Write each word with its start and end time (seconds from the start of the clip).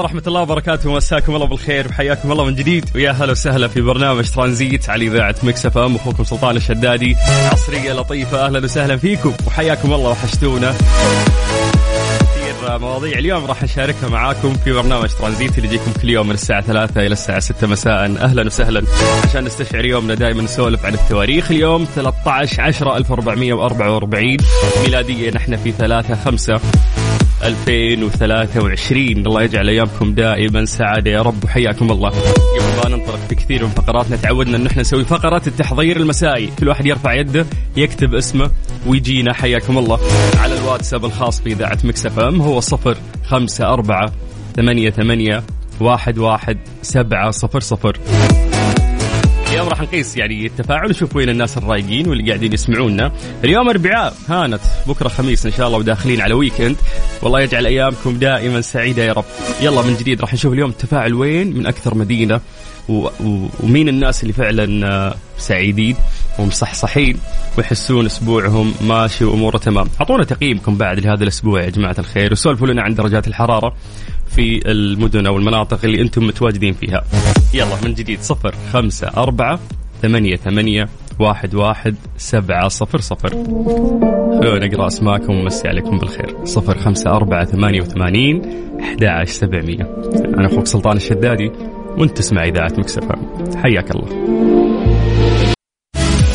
ورحمة 0.00 0.22
الله 0.26 0.40
وبركاته. 0.40 0.92
مساكم 0.92 1.34
الله 1.34 1.46
بالخير 1.46 1.88
وحياكم 1.88 2.32
الله 2.32 2.44
من 2.44 2.54
جديد. 2.54 2.90
ويا 2.94 3.10
هلا 3.10 3.32
وسهلا 3.32 3.68
في 3.68 3.80
برنامج 3.80 4.30
ترانزيت 4.30 4.90
على 4.90 5.06
إذاعة 5.06 5.34
Mix 5.42 5.66
FM. 5.66 5.96
أخوكم 5.96 6.24
سلطان 6.24 6.56
الشدادي. 6.56 7.16
عصرية 7.52 7.92
لطيفة. 7.92 8.46
أهلا 8.46 8.64
وسهلا 8.64 8.96
فيكم. 8.96 9.32
وحياكم 9.46 9.92
الله 9.92 10.10
وحشتونا. 10.10 10.74
كثير 12.20 12.78
مواضيع. 12.78 13.18
اليوم 13.18 13.44
راح 13.44 13.62
نشاركها 13.62 14.08
معاكم 14.08 14.54
في 14.54 14.72
برنامج 14.72 15.08
ترانزيت 15.08 15.58
اللي 15.58 15.68
يجيكم 15.68 15.92
كل 16.02 16.10
يوم 16.10 16.26
من 16.26 16.34
الساعة 16.34 16.60
3 16.60 17.00
إلى 17.00 17.12
الساعة 17.12 17.40
6 17.40 17.66
مساء. 17.66 18.04
أهلا 18.04 18.46
وسهلا. 18.46 18.82
عشان 19.24 19.44
نستشعر 19.44 19.84
يومنا 19.84 20.14
دائما 20.14 20.42
نسولف 20.42 20.84
عن 20.84 20.94
التواريخ. 20.94 21.50
اليوم 21.50 21.86
13 21.94 22.62
10 22.62 22.96
1444 22.96 24.36
ميلادية 24.84 25.30
نحن 25.30 25.56
في 25.56 25.72
3 25.72 26.14
5 26.24 26.60
2023 27.42 29.06
الله 29.26 29.42
يجعل 29.42 29.68
أيامكم 29.68 30.14
دائما 30.14 30.64
سعادة. 30.64 31.10
يا 31.10 31.22
رب 31.22 31.44
وحياكم 31.44 31.90
الله. 31.90 32.08
قبل 32.10 32.90
ما 32.90 32.96
ننطلق 32.96 33.18
في 33.28 33.34
كثير 33.34 33.64
من 33.64 33.70
فقراتنا 33.70 34.16
تعودنا 34.16 34.56
إن 34.56 34.66
إحنا 34.66 34.80
نسوي 34.80 35.04
فقرات 35.04 35.46
التحضير 35.46 35.96
المسائي. 35.96 36.50
كل 36.58 36.68
واحد 36.68 36.86
يرفع 36.86 37.14
يده 37.14 37.46
يكتب 37.76 38.14
اسمه 38.14 38.50
ويجينا. 38.86 39.32
حياكم 39.32 39.78
الله. 39.78 39.98
على 40.38 40.58
الواتساب 40.58 41.04
الخاص 41.04 41.40
باذاعه 41.40 41.78
Mix 41.84 42.06
FM 42.06 42.40
هو 42.40 42.60
صفر 42.60 42.96
خمسة 43.26 43.64
أربعة 43.64 44.12
ثمانية 44.56 44.90
ثمانية 44.90 45.42
واحد 45.80 46.18
واحد 46.18 46.58
سبعة 46.82 47.30
صفر 47.30 47.60
صفر. 47.60 47.96
اليوم 49.60 49.72
راح 49.72 49.82
نقيس 49.82 50.16
يعني 50.16 50.46
التفاعل. 50.46 50.86
ونشوف 50.86 51.16
وين 51.16 51.28
الناس 51.28 51.58
الرايقين 51.58 52.08
واللي 52.08 52.26
قاعدين 52.26 52.52
يسمعونا. 52.52 53.12
اليوم 53.44 53.68
أربعاء. 53.68 54.14
هانت. 54.28 54.60
بكرة 54.86 55.08
خميس 55.08 55.46
إن 55.46 55.52
شاء 55.52 55.66
الله 55.66 55.78
وداخلين 55.78 56.20
على 56.20 56.34
ويكند 56.34 56.76
والله 57.22 57.40
يجعل 57.40 57.66
أيامكم 57.66 58.18
دائما 58.18 58.60
سعيدة 58.60 59.02
يا 59.02 59.12
رب. 59.12 59.24
يلا 59.60 59.82
من 59.82 59.96
جديد 59.96 60.20
راح 60.20 60.34
نشوف 60.34 60.52
اليوم 60.52 60.70
التفاعل 60.70 61.14
وين 61.14 61.56
من 61.56 61.66
أكثر 61.66 61.94
مدينة 61.94 62.40
و... 62.88 63.08
و... 63.20 63.48
ومين 63.60 63.88
الناس 63.88 64.22
اللي 64.22 64.32
فعلا 64.32 64.86
آه، 64.86 65.14
سعيدين. 65.38 65.96
ومصحصحين 66.40 67.16
ويحسون 67.58 68.06
أسبوعهم 68.06 68.72
ماشي 68.88 69.24
وأموره 69.24 69.58
تمام. 69.58 69.86
أعطونا 70.00 70.24
تقييمكم 70.24 70.76
بعد 70.76 71.00
لهذا 71.00 71.22
الأسبوع 71.22 71.62
يا 71.62 71.70
جماعة 71.70 71.96
الخير 71.98 72.32
وسولفوا 72.32 72.66
لنا 72.66 72.82
عن 72.82 72.94
درجات 72.94 73.28
الحرارة 73.28 73.74
في 74.36 74.70
المدن 74.70 75.26
أو 75.26 75.36
المناطق 75.36 75.78
اللي 75.84 76.02
أنتم 76.02 76.26
متواجدين 76.26 76.72
فيها. 76.72 77.04
يلا 77.54 77.84
من 77.84 77.94
جديد 77.94 78.20
صفر 78.20 78.54
خمسة 78.72 79.08
أربعة 79.16 79.60
ثمانية 80.02 80.36
ثمانية 80.36 80.88
واحد 81.18 81.54
واحد 81.54 81.94
سبعة 82.16 82.68
صفر 82.68 83.00
صفر. 83.00 83.30
خلونا 84.40 84.66
نقرأ 84.66 84.86
أسماءكم 84.86 85.34
ومسي 85.34 85.68
عليكم 85.68 85.98
بالخير. 85.98 86.44
صفر 86.44 86.78
خمسة 86.78 87.10
أربعة 87.10 87.44
ثمانية 87.44 87.80
وثمانين 87.80 88.42
أحد 88.80 89.04
عشر 89.04 89.32
سبعمية. 89.32 89.96
أنا 90.38 90.46
أخوك 90.46 90.66
سلطان 90.66 90.96
الشدادي 90.96 91.50
وأنت 91.98 92.16
تسمع 92.16 92.44
إذاعة 92.44 92.72
Mix 92.78 93.00
FM 93.00 93.14
حياك 93.56 93.90
الله. 93.90 94.59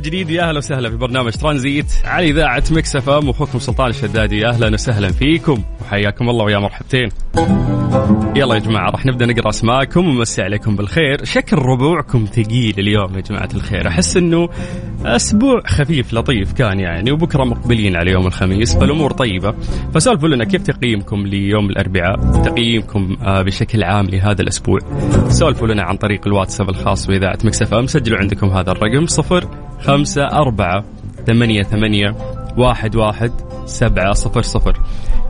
من 0.00 0.04
جديد. 0.06 0.30
يا 0.30 0.48
أهلا 0.48 0.58
وسهلا 0.58 0.90
في 0.90 0.96
برنامج 0.96 1.32
ترانزيت 1.32 1.92
على 2.04 2.30
إذاعة 2.30 2.62
مكس 2.70 2.96
إف 2.96 3.08
إم. 3.08 3.28
واخوكم 3.28 3.58
سلطان 3.58 3.90
الشدادي. 3.90 4.46
أهلا 4.46 4.72
وسهلا 4.72 5.12
فيكم 5.12 5.62
وحياكم 5.80 6.28
الله 6.28 6.44
ويا 6.44 6.58
مرحبتين. 6.58 7.08
يلا 8.36 8.54
يا 8.54 8.60
جماعة 8.60 8.90
راح 8.90 9.06
نبدأ 9.06 9.26
نقرأ 9.26 9.48
أسماءكم 9.48 10.08
ونمسي 10.08 10.42
عليكم 10.42 10.76
بالخير، 10.76 11.24
شكل 11.24 11.56
ربوعكم 11.56 12.24
ثقيل 12.24 12.74
اليوم 12.78 13.14
يا 13.14 13.20
جماعة 13.20 13.48
الخير، 13.54 13.88
أحس 13.88 14.16
إنه 14.16 14.48
أسبوع 15.04 15.62
خفيف 15.66 16.14
لطيف 16.14 16.52
كان 16.52 16.80
يعني 16.80 17.12
وبكرة 17.12 17.44
مقبلين 17.44 17.96
على 17.96 18.10
يوم 18.10 18.26
الخميس 18.26 18.76
فالأمور 18.76 19.12
طيبة، 19.12 19.54
فسولفوا 19.94 20.28
لنا 20.28 20.44
كيف 20.44 20.62
تقييمكم 20.62 21.26
ليوم 21.26 21.70
الأربعاء؟ 21.70 22.42
تقييمكم 22.44 23.16
آه، 23.22 23.42
بشكل 23.42 23.84
عام 23.84 24.06
لهذا 24.06 24.42
الأسبوع. 24.42 24.78
سولفوا 25.28 25.68
لنا 25.68 25.82
عن 25.82 25.96
طريق 25.96 26.26
الواتساب 26.26 26.68
الخاص 26.68 27.06
بإذاعة 27.06 27.38
مكس 27.44 27.62
إف 27.62 27.74
إم، 27.74 27.86
سجلوا 27.86 28.18
عندكم 28.18 28.50
هذا 28.50 28.72
الرقم 28.72 29.06
صفر 29.06 29.48
خمسة 29.80 30.26
أربعة 30.26 30.84
ثمانية 31.26 31.62
ثمانية 31.62 32.14
واحد 32.56 32.96
واحد 32.96 33.32
سبعة 33.66 34.12
صفر 34.12 34.42
صفر. 34.42 34.80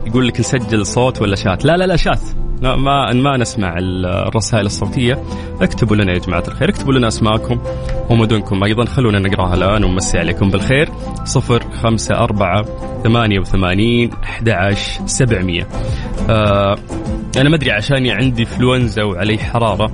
يقول 0.07 0.27
لك 0.27 0.39
نسجل 0.39 0.85
صوت 0.85 1.21
ولا 1.21 1.35
شات؟ 1.35 1.65
لا 1.65 1.77
لا 1.77 1.83
لا 1.83 1.95
شات. 1.95 2.21
لا 2.61 2.75
ما 2.75 3.13
ما 3.13 3.37
نسمع 3.37 3.75
الرسائل 3.77 4.65
الصوتية. 4.65 5.23
اكتبوا 5.61 5.95
لنا 5.95 6.13
يا 6.13 6.17
جماعة 6.17 6.43
الخير 6.47 6.69
اكتبوا 6.69 6.93
لنا 6.93 7.07
أسماءكم 7.07 7.59
ومدنكم. 8.09 8.63
أيضا 8.63 8.85
خلونا 8.85 9.19
نقراها 9.19 9.53
الآن 9.53 9.83
ونمسي 9.83 10.19
عليكم 10.19 10.49
بالخير. 10.49 10.89
صفر 11.23 11.63
خمسة 11.71 12.15
أربعة 12.15 12.65
ثمانية 13.03 13.39
وثمانين 13.39 14.13
أحد 14.23 14.49
عشر 14.49 15.01
سبعمية. 15.05 15.67
آه 16.29 16.77
أنا 17.37 17.49
ما 17.49 17.55
أدري 17.55 17.71
عشاني 17.71 18.11
عندي 18.11 18.45
فلونزا 18.45 19.03
وعلي 19.03 19.37
حرارة 19.37 19.91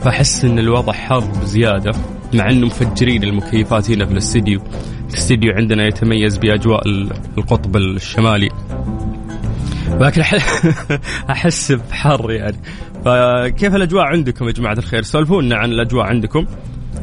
فأحس 0.00 0.44
إن 0.44 0.58
الوضع 0.58 0.92
حر 0.92 1.24
بزيادة. 1.42 1.92
مع 2.34 2.50
إنه 2.50 2.66
مفجرين 2.66 3.24
المكيفات 3.24 3.90
هنا 3.90 4.06
في 4.06 4.12
الاستديو. 4.12 4.60
الاستديو 5.10 5.52
عندنا 5.52 5.86
يتميز 5.86 6.38
بأجواء 6.38 6.88
ال- 6.88 7.12
القطب 7.38 7.76
الشمالي. 7.76 8.48
لكن 10.00 10.20
احس 11.30 11.72
بحر 11.90 12.30
يعني. 12.30 12.56
فكيف 13.04 13.74
الأجواء 13.74 14.04
عندكم 14.04 14.46
يا 14.46 14.52
جماعة 14.52 14.72
الخير؟ 14.78 15.02
سولفونا 15.02 15.56
عن 15.56 15.70
الأجواء 15.72 16.06
عندكم. 16.06 16.46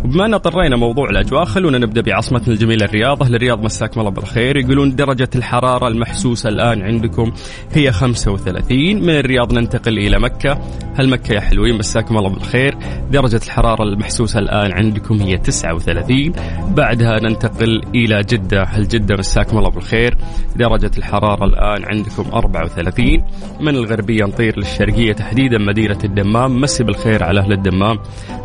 وبما 0.06 0.26
أن 0.26 0.38
طرينا 0.38 0.76
موضوع 0.76 1.10
الأجواء 1.10 1.46
خلونا 1.46 1.78
نبدأ 1.78 2.02
بعاصمتنا 2.02 2.54
الجميلة 2.54 2.86
الرياض 2.86 3.24
أهل 3.24 3.36
الرياض 3.36 3.64
مساكم 3.64 4.00
الله 4.00 4.12
بالخير. 4.12 4.58
يقولون 4.58 4.96
درجة 4.96 5.30
الحرارة 5.36 5.88
المحسوسة 5.88 6.50
الآن 6.50 6.82
عندكم 6.82 7.32
هي 7.74 7.92
35 7.92 9.02
من 9.02 9.10
الرياض 9.10 9.54
ننتقل 9.54 9.98
إلى 9.98 10.20
مكة. 10.20 10.60
هل 10.96 11.10
مكة 11.10 11.34
يا 11.34 11.40
حلوين؟ 11.40 11.78
مساكم 11.78 12.18
الله 12.18 12.30
بالخير. 12.30 12.78
درجة 13.12 13.40
الحرارة 13.46 13.84
المحسوسة 13.84 14.40
الآن 14.40 14.72
عندكم 14.72 15.22
هي 15.22 15.38
39 15.38 16.34
بعدها 16.76 17.20
ننتقل 17.20 17.82
إلى 17.96 18.22
جدة. 18.24 18.64
هل 18.64 18.88
جدة 18.88 19.16
مساكم 19.16 19.58
الله 19.58 19.70
بالخير؟ 19.70 20.18
درجة 20.56 20.92
الحرارة 20.98 21.46
الآن 21.46 21.86
عندكم 21.86 22.24
34 22.34 23.26
من 23.62 23.76
الغربية 23.76 24.24
نطير 24.24 24.58
للشرقية 24.58 25.14
تحديدا 25.14 25.58
مدينة 25.58 26.00
الدمام. 26.04 26.62
مسي 26.62 26.84
بالخير 26.84 27.24
على 27.24 27.40
أهل 27.40 27.54
الدمام 27.54 28.00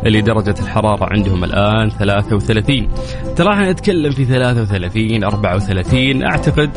اللي 0.05 0.21
درجة 0.21 0.55
الحرارة 0.59 1.07
عندهم 1.11 1.42
الآن 1.43 1.89
33 1.89 2.87
ترى 3.35 3.53
إحنا 3.53 3.71
نتكلم 3.71 4.11
في 4.11 4.25
33 4.25 5.23
34 5.23 6.23
أعتقد 6.23 6.69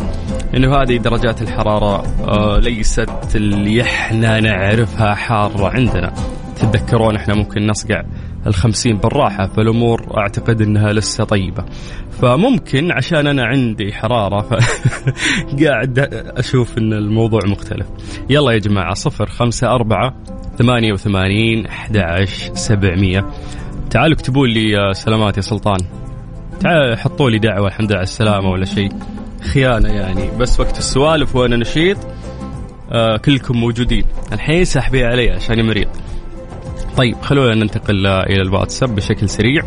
إنه 0.55 0.77
هذه 0.77 0.97
درجات 0.97 1.43
الحرارة 1.43 2.03
آه 2.29 2.59
ليست 2.59 3.37
اللي 3.37 3.83
إحنا 3.83 4.41
نعرفها 4.41 5.15
حارة 5.15 5.69
عندنا. 5.69 6.13
تتذكرون 6.57 7.17
إحنا 7.17 7.35
ممكن 7.35 7.67
نصقع 7.67 8.03
الخمسين 8.47 8.97
بالراحة 8.97 9.47
فالأمور 9.47 10.19
أعتقد 10.19 10.63
أنها 10.63 10.93
لسه 10.93 11.25
طيبة. 11.25 11.65
فممكن 12.11 12.93
عشان 12.93 13.27
أنا 13.27 13.45
عندي 13.45 13.93
حرارة 13.93 14.41
فقاعد 14.43 15.99
أشوف 16.43 16.79
أن 16.79 16.93
الموضوع 16.93 17.41
مختلف. 17.47 17.87
يلا 18.31 18.53
يا 18.53 18.59
جماعة 18.59 18.95
صفر 18.95 19.27
خمسة 19.27 19.67
أربعة 19.67 20.15
ثمانية 20.59 20.93
وثمانين 20.93 21.67
أحد 21.67 21.97
سبعمية. 22.55 23.27
تعالوا 23.91 24.15
اكتبوا 24.17 24.47
لي 24.47 24.95
سلامات 24.95 25.37
يا 25.37 25.43
سلطان. 25.43 25.79
تعالوا 26.61 26.97
حطوا 26.97 27.31
لي 27.31 27.39
دعوة 27.39 27.67
الحمد 27.67 27.87
لله 27.87 27.97
على 27.97 28.03
السلامة 28.03 28.51
ولا 28.51 28.65
شيء. 28.65 28.93
خيانة 29.41 29.89
يعني. 29.89 30.31
بس 30.39 30.61
وقت 30.61 30.79
السوالف 30.79 31.37
وأنا 31.37 31.57
نشيط 31.57 31.99
آه 32.93 33.17
كلكم 33.17 33.57
موجودين. 33.57 34.05
الحين 34.33 34.65
سحبي 34.65 35.05
علي 35.05 35.31
عشان 35.31 35.67
مريض 35.67 35.89
طيب 36.97 37.17
خلونا 37.23 37.55
ننتقل 37.55 38.07
إلى 38.07 38.43
الواتساب 38.43 38.95
بشكل 38.95 39.29
سريع. 39.29 39.63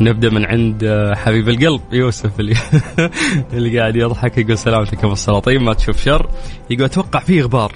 نبدأ 0.00 0.30
من 0.30 0.44
عند 0.44 0.84
آه، 0.84 1.14
حبيب 1.14 1.48
القلب 1.48 1.80
يوسف 1.92 2.40
اللي 2.40 2.54
اللي 3.52 3.78
قاعد 3.78 3.96
يضحك 3.96 4.38
يقول 4.38 4.58
سلامتك 4.58 5.04
أبو 5.04 5.12
السلاطين 5.12 5.62
ما 5.62 5.72
تشوف 5.72 6.04
شر. 6.04 6.28
يقول 6.70 6.84
أتوقع 6.84 7.20
في 7.20 7.42
غبار 7.42 7.72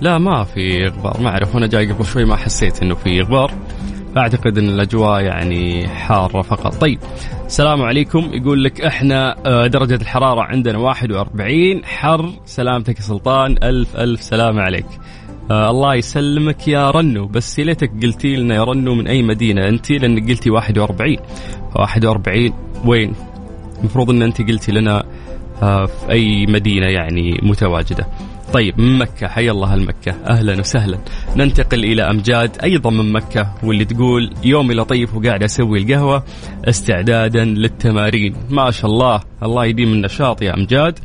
لا 0.00 0.18
ما 0.18 0.44
في 0.44 0.86
غبار 0.86 1.20
ما 1.20 1.28
أعرف 1.28 1.54
وأنا 1.54 1.66
جاي 1.66 1.92
قبل 1.92 2.04
شوي 2.04 2.24
ما 2.24 2.36
حسيت 2.36 2.82
إنه 2.82 2.94
في 2.94 3.20
غبار 3.20 3.52
أعتقد 4.16 4.58
إن 4.58 4.68
الأجواء 4.68 5.20
يعني 5.20 5.88
حارة 5.88 6.42
فقط. 6.42 6.74
طيب 6.74 6.98
السلام 7.46 7.82
عليكم. 7.82 8.30
يقول 8.32 8.64
لك 8.64 8.80
إحنا 8.80 9.36
آه، 9.46 9.66
درجة 9.66 9.94
الحرارة 9.94 10.40
عندنا 10.42 10.78
41 10.78 11.84
حر 11.84 12.30
سلامتك 12.44 12.96
يا 12.96 13.02
سلطان. 13.02 13.56
ألف 13.62 13.96
ألف 13.96 14.22
سلامه 14.22 14.62
عليك. 14.62 14.86
آه 15.50 15.70
الله 15.70 15.94
يسلمك 15.94 16.68
يا 16.68 16.90
رنو. 16.90 17.26
بس 17.26 17.60
ليتك 17.60 17.90
قلتي 18.02 18.36
لنا 18.36 18.54
يا 18.54 18.64
رنو 18.64 18.94
من 18.94 19.06
أي 19.06 19.22
مدينة 19.22 19.68
أنت 19.68 19.90
لانك 19.90 20.30
قلتي 20.30 20.50
41 20.50 21.16
ف 21.74 21.76
41 21.76 22.52
وين؟ 22.84 23.12
المفروض 23.80 24.10
إن 24.10 24.22
أنت 24.22 24.42
قلتي 24.42 24.72
لنا 24.72 25.04
آه 25.62 25.86
في 25.86 26.10
أي 26.10 26.46
مدينة 26.46 26.86
يعني 26.86 27.40
متواجدة. 27.42 28.06
طيب 28.52 28.80
من 28.80 28.98
مكة. 28.98 29.28
حي 29.28 29.50
الله 29.50 29.74
المكة 29.74 30.14
أهلا 30.30 30.60
وسهلا. 30.60 30.98
ننتقل 31.36 31.84
إلى 31.84 32.02
أمجاد 32.02 32.56
أيضا 32.62 32.90
من 32.90 33.12
مكة 33.12 33.54
واللي 33.62 33.84
تقول 33.84 34.30
يومي 34.44 34.74
لطيف 34.74 35.14
وقاعد 35.14 35.42
أسوي 35.42 35.78
القهوة 35.78 36.24
استعدادا 36.64 37.44
للتمارين. 37.44 38.34
ما 38.50 38.70
شاء 38.70 38.90
الله. 38.90 39.20
الله 39.42 39.64
يديم 39.64 39.92
النشاط 39.92 40.42
يا 40.42 40.54
أمجاد. 40.54 40.98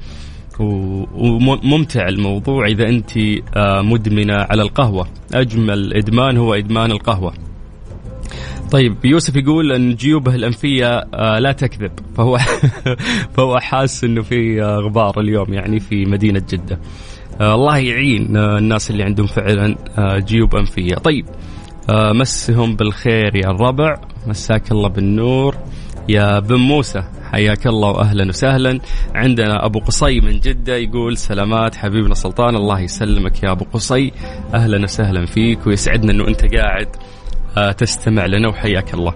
وممتع 0.60 2.08
الموضوع 2.08 2.68
إذا 2.68 2.90
أنت 2.90 3.18
آه، 3.56 3.82
مدمنة 3.82 4.34
على 4.34 4.62
القهوة. 4.62 5.08
أجمل 5.34 5.94
إدمان 5.94 6.38
هو 6.38 6.54
إدمان 6.54 6.92
القهوة. 6.92 7.34
طيب 8.72 9.06
يوسف 9.06 9.36
يقول 9.36 9.72
إن 9.72 9.96
جيوبه 9.96 10.36
الأنفية 10.36 10.88
آه، 10.98 11.40
لا 11.40 11.52
تكذب. 11.52 11.92
فهو 12.18 12.38
فهو 13.36 13.58
حاس 13.60 14.04
إنه 14.04 14.22
في 14.22 14.64
آه، 14.64 14.78
غبار 14.78 15.20
اليوم 15.20 15.54
يعني 15.54 15.80
في 15.80 16.06
مدينة 16.06 16.44
جدة. 16.50 16.80
آه، 17.42 17.56
الله 17.56 17.78
يعين 17.78 18.38
آه، 18.38 18.58
الناس 18.58 18.92
اللي 18.92 19.04
عندهم 19.04 19.28
فعلا 19.28 19.76
آه، 19.98 20.18
جيوب 20.20 20.56
أنفية. 20.56 20.96
طيب 20.96 21.26
مسهم 21.90 22.76
بالخير 22.76 23.36
يا 23.36 23.50
الربع 23.50 23.96
مساك 24.28 24.72
الله 24.72 24.90
بالنور. 24.90 25.56
يا 26.10 26.40
بن 26.40 26.56
موسى 26.56 27.04
حياك 27.32 27.68
الله 27.68 27.90
واهلا 27.90 28.28
وسهلا. 28.30 28.80
عندنا 29.16 29.66
أبو 29.66 29.80
قصي 29.80 30.20
من 30.20 30.40
جدة 30.40 30.76
يقول 30.76 31.18
سلامات 31.18 31.76
حبيبنا 31.76 32.14
سلطان 32.14 32.56
الله 32.56 32.80
يسلمك 32.80 33.44
يا 33.44 33.52
أبو 33.52 33.66
قصي. 33.74 34.12
أهلا 34.54 34.84
وسهلا 34.84 35.26
فيك 35.26 35.68
ويسعدنا 35.68 36.12
إنه 36.12 36.28
أنت 36.28 36.56
قاعد 36.56 36.88
تستمع 37.78 38.26
لنا 38.26 38.50
وحياك 38.50 38.94
الله. 38.94 39.14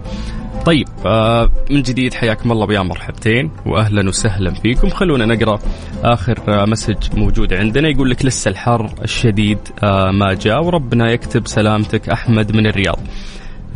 طيب 0.66 0.88
آه، 1.06 1.50
من 1.70 1.82
جديد 1.82 2.14
حياكم 2.14 2.52
الله 2.52 2.66
بيا 2.66 2.82
مرحبتين 2.82 3.50
واهلا 3.66 4.08
وسهلا 4.08 4.50
فيكم. 4.54 4.88
خلونا 4.88 5.26
نقرأ 5.26 5.58
آخر 6.04 6.38
آه، 6.48 6.64
مسج 6.64 7.18
موجود 7.18 7.54
عندنا. 7.54 7.88
يقول 7.88 8.10
لك 8.10 8.24
لسه 8.24 8.48
الحر 8.48 8.90
الشديد 9.04 9.58
آه، 9.82 10.10
ما 10.10 10.34
جاء 10.34 10.64
وربنا 10.64 11.10
يكتب 11.10 11.46
سلامتك 11.46 12.08
أحمد 12.08 12.56
من 12.56 12.66
الرياض. 12.66 12.98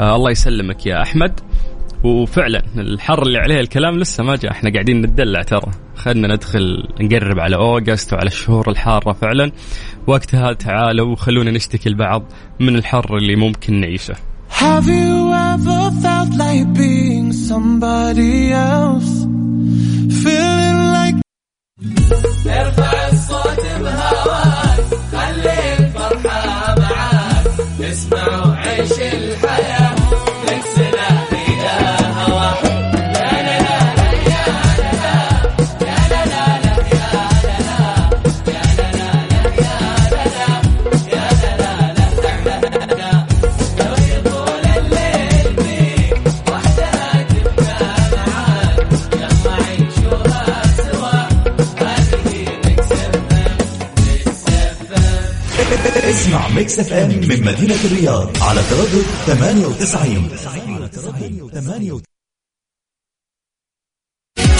الله 0.01 0.31
يسلمك 0.31 0.87
يا 0.87 1.03
أحمد. 1.03 1.41
وفعلا 2.05 2.63
الحر 2.77 3.23
اللي 3.23 3.39
عليه 3.39 3.61
الكلام 3.61 3.99
لسه 3.99 4.25
ما 4.25 4.37
جاء. 4.37 4.53
إحنا 4.53 4.73
قاعدين 4.73 5.01
نتدلع 5.01 5.43
ترى. 5.43 5.71
خلنا 5.97 6.35
ندخل 6.35 6.89
نقرب 7.01 7.39
على 7.39 7.57
أوغست 7.57 8.13
وعلى 8.13 8.27
الشهور 8.27 8.71
الحارة 8.71 9.13
فعلا. 9.13 9.53
وقتها 10.07 10.53
تعالوا 10.53 11.13
وخلونا 11.13 11.51
نشتكي 11.51 11.89
البعض 11.89 12.23
من 12.61 12.77
الحر 12.77 13.17
اللي 13.17 13.37
ممكن 13.37 13.81
نعيشه. 13.81 14.15
Have 14.49 14.87
you 14.89 15.33
ever 15.33 15.91
felt 16.03 16.35
like 16.37 16.75
being 16.75 17.33
somebody 17.33 18.53
else? 18.53 19.25
Feeling 20.23 20.79
like 20.97 21.15
ميكس 56.77 56.93
إف 56.93 56.93
إم 56.93 57.09
من 57.09 57.45
مدينة 57.45 57.77
الرياض 57.85 58.43
على 58.43 58.61
تردد 58.71 59.05
98 59.27 60.29
98 60.29 62.03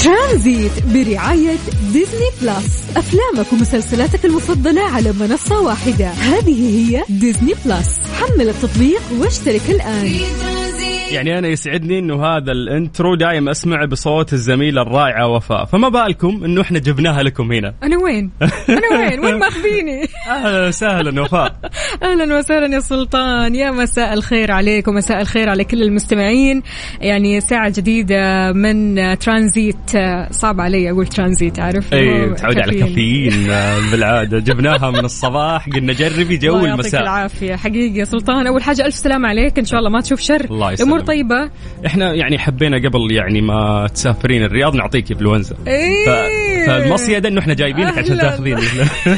ترانزيت 0.05 0.73
برعاية 0.87 1.57
ديزني 1.93 2.31
بلس. 2.43 2.85
أفلامك 2.97 3.53
ومسلسلاتك 3.53 4.25
المفضلة 4.25 4.83
على 4.83 5.13
منصة 5.13 5.61
واحدة. 5.61 6.09
هذه 6.09 6.79
هي 6.79 7.05
ديزني 7.09 7.55
بلس. 7.65 7.99
حمل 8.15 8.49
التطبيق 8.49 9.03
واشترك 9.19 9.71
الآن. 9.71 10.09
في 10.09 10.66
يعني 11.11 11.39
أنا 11.39 11.49
يسعدني 11.49 11.99
إنه 11.99 12.25
هذا 12.25 12.53
ال 12.53 12.63
intro 12.63 13.15
دايم 13.15 13.49
اسمعه 13.49 13.87
بصوت 13.87 14.33
الزميلة 14.33 14.83
الرائعة 14.83 15.29
وفاء. 15.29 15.65
فما 15.65 15.89
بالكم 15.89 16.45
إنه 16.45 16.61
إحنا 16.61 16.79
جبناها 16.79 17.23
لكم 17.23 17.53
هنا. 17.53 17.75
أنا 17.83 17.97
وين؟ 17.97 18.31
أنا 18.69 18.99
وين؟ 18.99 19.21
وين 19.25 19.39
ماخذيني؟ 19.39 20.09
أهلا 20.29 20.69
وسهلا 20.69 21.23
وفاء. 21.23 21.57
أهلا 22.03 22.39
وسهلا 22.39 22.75
يا 22.75 22.81
سلطان. 22.81 23.55
يا 23.55 23.71
مساء 23.71 24.13
الخير 24.13 24.53
عليك 24.53 24.89
ومساء 24.89 25.21
الخير 25.21 25.51
على 25.51 25.65
كل 25.65 25.83
المستمعين. 25.83 26.63
يعني 27.01 27.41
ساعة 27.41 27.73
جديدة 27.77 28.53
من 28.53 28.95
ترانزيت. 29.19 29.91
صعب 30.31 30.61
علي 30.61 30.91
أقول 30.91 31.07
ترانزيت 31.07 31.61
عارف؟ 31.61 31.95
اي 31.95 32.27
متعود 32.27 32.59
على 32.59 32.79
كافيين. 32.81 33.51
آه، 33.51 33.91
بالعادة. 33.91 34.39
جبناها 34.39 34.91
من 34.91 35.05
الصباح 35.05 35.69
قلنا 35.69 35.93
جربي 35.93 36.37
جو 36.37 36.57
الله 36.57 36.69
يعطيك 36.69 36.81
المساء. 36.81 37.03
العافية. 37.03 37.57
حقيقي 37.57 37.99
يا 37.99 38.05
سلطان 38.05 38.47
أول 38.47 38.63
حاجة 38.63 38.87
ألف 38.87 38.95
سلام 38.95 39.27
عليك. 39.27 39.59
إن 39.59 39.65
شاء 39.65 39.79
الله 39.79 39.91
ما 39.91 40.01
تشوف 40.01 40.21
شر. 40.21 40.45
الله 40.45 40.73
يسلمك. 40.73 40.96
امور 40.97 41.07
طيبة 41.07 41.51
إحنا 41.87 42.15
يعني 42.15 42.39
حبينا 42.39 42.77
قبل 42.77 43.13
يعني 43.13 43.41
ما 43.41 43.87
تسافرين 43.95 44.43
الرياض 44.45 44.75
نعطيك 44.75 45.13
إنفلونزا 45.13 45.57
إيه 45.67 46.07
ف- 46.07 46.67
فالمصيدة 46.71 47.29
إنه 47.29 47.41
إحنا 47.41 47.55
جايبينك 47.55 47.99
عشان. 47.99 48.19
تاخذين 48.19 48.57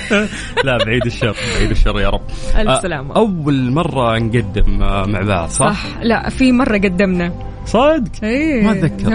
لا 0.64 0.76
بعيد 0.84 1.06
الشر 1.06 1.34
بعيد 1.56 1.70
الشر 1.70 2.00
يا 2.00 2.08
رب 2.08 2.20
ألف 2.56 2.68
آه، 2.68 2.80
سلامة. 2.80 3.16
أول 3.16 3.70
مرة 3.72 4.18
نقدم 4.18 4.82
آه، 4.82 5.06
مع 5.06 5.20
بعض 5.22 5.48
صح؟ 5.48 5.72
صح 5.72 6.02
لا 6.02 6.28
في 6.30 6.52
مرة 6.52 6.78
قدمنا 6.78 7.32
صدق؟ 7.66 8.10
إيه 8.24 8.62
ما 8.62 8.72
أتذكر. 8.72 9.10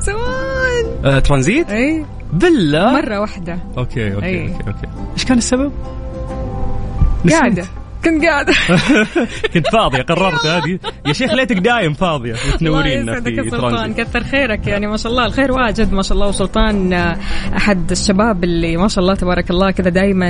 زمان 0.00 0.84
آه 1.04 1.18
ترانزيت؟ 1.18 1.70
إيه 1.70 2.04
بالله 2.32 2.92
مرة 2.92 3.20
واحدة 3.20 3.58
okay 3.78 4.14
okay 4.14 4.26
أي. 4.26 4.42
okay 4.42 4.52
okay 4.68 4.86
إيش 5.14 5.24
كان 5.24 5.38
السبب؟ 5.38 5.72
قاعدة 7.30 7.64
كنت 8.04 8.24
قاعدة 8.24 8.52
كنت 9.54 9.66
فاضية 9.66 10.02
قررت 10.02 10.46
هذه. 10.46 10.78
يا 11.06 11.12
شيخ 11.12 11.34
ليتك 11.34 11.56
دايم 11.56 11.92
فاضية. 11.92 12.34
يا 12.60 13.20
في 13.20 13.50
سلطان. 13.50 13.94
كثر 13.94 14.24
خيرك 14.24 14.66
يعني 14.66 14.86
ما 14.86 14.96
شاء 14.96 15.12
الله. 15.12 15.26
الخير 15.26 15.52
واجد 15.52 15.92
ما 15.92 16.02
شاء 16.02 16.12
الله. 16.12 16.28
وسلطان 16.28 16.92
أحد 17.56 17.90
الشباب 17.90 18.44
اللي 18.44 18.76
ما 18.76 18.88
شاء 18.88 19.02
الله 19.02 19.14
تبارك 19.14 19.50
الله 19.50 19.70
كذا 19.70 19.90
دائما 19.90 20.28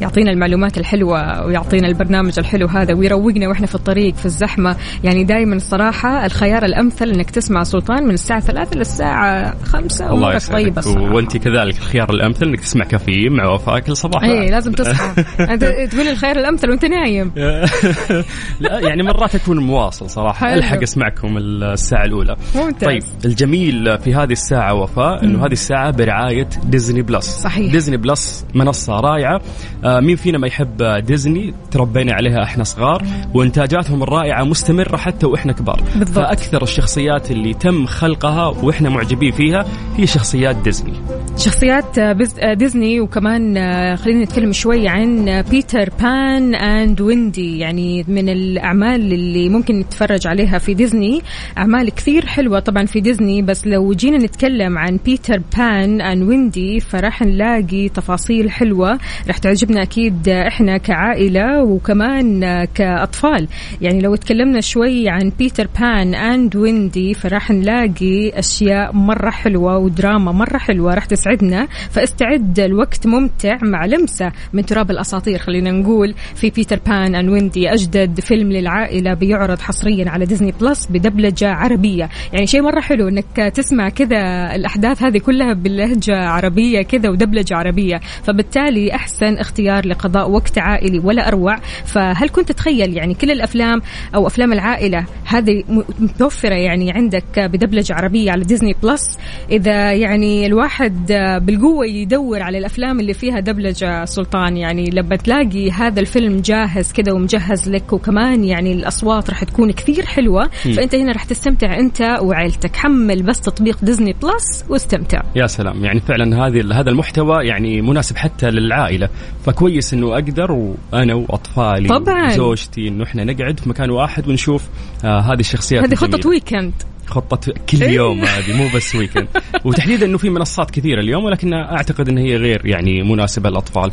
يعطينا 0.00 0.30
المعلومات 0.30 0.78
الحلوة 0.78 1.46
ويعطينا 1.46 1.88
البرنامج 1.88 2.38
الحلو 2.38 2.66
هذا 2.66 2.94
ويروقنا 2.94 3.48
وإحنا 3.48 3.66
في 3.66 3.74
الطريق 3.74 4.14
في 4.14 4.26
الزحمة. 4.26 4.76
يعني 5.04 5.24
دائما 5.24 5.54
الصراحة 5.56 6.26
الخيار 6.26 6.64
الأمثل 6.64 7.10
إنك 7.10 7.30
تسمع 7.30 7.62
سلطان 7.62 8.04
من 8.04 8.14
الساعة 8.14 8.40
3 8.40 8.76
للساعه 8.76 9.54
5 9.64 10.10
الله 10.10 10.36
الصراحة. 10.36 11.12
وأنت 11.12 11.36
كذلك 11.36 11.78
الخيار 11.78 12.10
الأمثل 12.10 12.46
إنك 12.46 12.60
تسمع 12.60 12.84
كافيين 12.84 13.32
مع 13.32 13.46
وفاء 13.48 13.78
كل 13.78 13.96
صباح. 13.96 14.22
اي. 14.22 14.50
لازم 14.50 14.72
تصحى 14.72 15.24
أنت 15.52 15.64
تقول 15.64 16.08
الخير 16.08 16.38
الأمثل 16.38 16.70
وأنت 16.70 16.84
نايم. 17.00 17.32
لا 18.60 18.80
يعني 18.80 19.02
مرات 19.02 19.34
أكون 19.34 19.58
مواصل 19.58 20.10
صراحة. 20.10 20.46
حلو. 20.46 20.58
الحق 20.58 20.82
اسمعكم 20.82 21.36
الساعة 21.38 22.04
الأولى. 22.04 22.36
ممتاز. 22.54 22.84
طيب 22.88 23.02
الجميل 23.24 23.98
في 23.98 24.14
هذه 24.14 24.32
الساعة 24.32 24.74
وفاء 24.74 25.24
إنه 25.24 25.46
هذه 25.46 25.52
الساعة 25.52 25.90
برعاية 25.90 26.48
ديزني 26.64 27.02
بلس. 27.02 27.24
صحيح. 27.24 27.72
ديزني 27.72 27.96
بلس 27.96 28.46
منصة 28.54 29.00
رائعة. 29.00 29.40
آه 29.84 30.00
مين 30.00 30.16
فينا 30.16 30.38
ما 30.38 30.46
يحب 30.46 30.82
ديزني؟ 30.82 31.54
تربينا 31.70 32.12
عليها 32.14 32.42
إحنا 32.42 32.64
صغار. 32.64 33.02
وإنتاجاتهم 33.34 34.02
الرائعة 34.02 34.44
مستمرة 34.44 34.96
حتى 34.96 35.26
وإحنا 35.26 35.52
كبار. 35.52 35.82
بالضبط. 35.96 36.26
فأكثر 36.26 36.62
الشخصيات 36.62 37.30
اللي 37.30 37.54
تم 37.54 37.86
خلقها 37.86 38.46
وإحنا 38.46 38.88
معجبين 38.88 39.32
فيها 39.32 39.64
هي 39.96 40.06
شخصيات 40.06 40.56
ديزني. 40.56 40.92
شخصيات 41.36 41.98
آه، 41.98 42.54
ديزني 42.54 43.00
وكمان 43.00 43.56
آه، 43.56 43.94
خلينا 43.94 44.24
نتكلم 44.24 44.52
شوي 44.52 44.88
عن 44.88 45.28
آه، 45.28 45.40
Peter 45.40 45.90
Pan 46.00 46.54
and 46.86 47.00
Wendy 47.00 47.58
يعني 47.58 48.04
من 48.08 48.28
الأعمال 48.28 49.12
اللي 49.12 49.48
ممكن 49.48 49.78
نتفرج 49.78 50.26
عليها 50.26 50.58
في 50.58 50.74
ديزني. 50.74 51.22
أعمال 51.58 51.90
كثير 51.90 52.26
حلوة 52.26 52.58
طبعا 52.60 52.86
في 52.86 53.00
ديزني 53.00 53.42
بس 53.42 53.66
لو 53.66 53.92
جينا 53.92 54.18
نتكلم 54.18 54.78
عن 54.78 54.98
Peter 55.04 55.42
Pan 55.56 56.00
and 56.00 56.22
Wendy 56.22 56.80
فراح 56.80 57.22
نلاقي 57.22 57.88
تفاصيل 57.88 58.50
حلوة. 58.50 58.98
راح 59.26 59.38
تعجبنا 59.38 59.82
أكيد 59.82 60.28
آه، 60.28 60.48
إحنا 60.48 60.78
كعائلة 60.78 61.62
وكمان 61.62 62.64
كأطفال. 62.64 63.48
يعني 63.80 64.00
لو 64.00 64.14
تكلمنا 64.14 64.60
شوي 64.60 65.08
عن 65.08 65.32
Peter 65.38 65.68
Pan 65.80 66.14
and 66.14 66.56
Wendy 66.56 67.14
فراح 67.14 67.50
نلاقي 67.50 68.38
أشياء 68.38 68.92
مرة 68.92 69.30
حلوة 69.30 69.78
ودراما 69.78 70.32
مرة 70.32 70.58
حلوة 70.58 70.94
راح 70.94 71.04
تسعدنا. 71.04 71.68
فاستعد 71.90 72.60
الوقت 72.60 73.06
ممتع 73.06 73.58
مع 73.62 73.86
لمسة 73.86 74.32
من 74.52 74.66
تراب 74.66 74.90
الأساطير 74.90 75.38
خلينا 75.38 75.70
نقول 75.70 76.14
في 76.34 76.50
Peter 76.50 76.75
Pan 76.86 77.14
and 77.14 77.28
Wendy 77.28 77.72
أجدد 77.72 78.20
فيلم 78.20 78.52
للعائلة 78.52 79.14
بيعرض 79.14 79.58
حصريا 79.60 80.10
على 80.10 80.24
ديزني 80.24 80.52
بلس 80.60 80.86
بدبلجة 80.86 81.50
عربية. 81.50 82.08
يعني 82.32 82.46
شيء 82.46 82.62
مرة 82.62 82.80
حلو 82.80 83.08
إنك 83.08 83.52
تسمع 83.54 83.88
كذا 83.88 84.54
الأحداث 84.54 85.02
هذه 85.02 85.18
كلها 85.18 85.52
باللهجه 85.52 86.16
عربية 86.16 86.82
كذا 86.82 87.08
ودبلجة 87.10 87.56
عربية. 87.56 88.00
فبالتالي 88.22 88.94
أحسن 88.94 89.34
اختيار 89.38 89.86
لقضاء 89.86 90.30
وقت 90.30 90.58
عائلي 90.58 90.98
ولا 90.98 91.28
أروع. 91.28 91.56
فهل 91.84 92.28
كنت 92.28 92.48
تتخيل 92.52 92.96
يعني 92.96 93.14
كل 93.14 93.30
الأفلام 93.30 93.80
أو 94.14 94.26
أفلام 94.26 94.52
العائلة 94.52 95.06
هذه 95.24 95.62
م- 95.68 95.82
متوفرة 95.98 96.54
يعني 96.54 96.92
عندك 96.92 97.38
بدبلجة 97.38 97.94
عربية 97.94 98.30
على 98.30 98.44
ديزني 98.44 98.74
بلس؟ 98.82 99.18
إذا 99.50 99.92
يعني 99.92 100.46
الواحد 100.46 101.06
بالقوة 101.42 101.86
يدور 101.86 102.42
على 102.42 102.58
الأفلام 102.58 103.00
اللي 103.00 103.14
فيها 103.14 103.40
دبلجة 103.40 104.04
سلطان 104.04 104.56
يعني 104.56 104.90
لما 104.90 105.16
تلاقي 105.16 105.70
هذا 105.70 106.00
الفيلم 106.00 106.40
جاهز 106.40 106.65
كذا 106.92 107.12
ومجهز 107.12 107.68
لك 107.68 107.92
وكمان 107.92 108.44
يعني 108.44 108.72
الأصوات 108.72 109.30
راح 109.30 109.44
تكون 109.44 109.72
كثير 109.72 110.06
حلوة 110.06 110.48
فأنت 110.48 110.94
هنا 110.94 111.12
راح 111.12 111.24
تستمتع 111.24 111.78
أنت 111.78 112.18
وعائلتك 112.22 112.76
حمل 112.76 113.22
بس 113.22 113.40
تطبيق 113.40 113.84
ديزني 113.84 114.12
بلس 114.22 114.64
واستمتع. 114.68 115.22
يا 115.36 115.46
سلام. 115.46 115.84
يعني 115.84 116.00
فعلا 116.00 116.46
هذه 116.46 116.80
هذا 116.80 116.90
المحتوى 116.90 117.46
يعني 117.46 117.82
مناسب 117.82 118.16
حتى 118.16 118.50
للعائلة. 118.50 119.08
فكويس 119.44 119.94
إنه 119.94 120.14
أقدر 120.14 120.52
وأنا 120.52 121.14
وأطفالي 121.14 121.88
طبعاً. 121.88 122.26
وزوجتي 122.26 122.88
إنه 122.88 123.04
إحنا 123.04 123.24
نقعد 123.24 123.60
في 123.60 123.68
مكان 123.68 123.90
واحد 123.90 124.28
ونشوف 124.28 124.68
آه 125.04 125.20
هذه 125.20 125.40
الشخصيات 125.40 125.84
هذه. 125.84 125.94
خطة 125.94 126.28
weekend 126.28 126.72
خطة 127.06 127.52
كل 127.70 127.82
إيه. 127.82 127.90
يوم 127.90 128.24
هذه 128.24 128.56
مو 128.56 128.68
بس 128.74 128.94
weekend 128.94 129.28
وتحديدا 129.64 130.06
إنه 130.06 130.18
في 130.18 130.30
منصات 130.30 130.70
كثيرة 130.70 131.00
اليوم 131.00 131.24
ولكن 131.24 131.52
أعتقد 131.52 132.08
إن 132.08 132.18
هي 132.18 132.36
غير 132.36 132.66
يعني 132.66 133.02
مناسبة 133.02 133.50
للأطفال. 133.50 133.90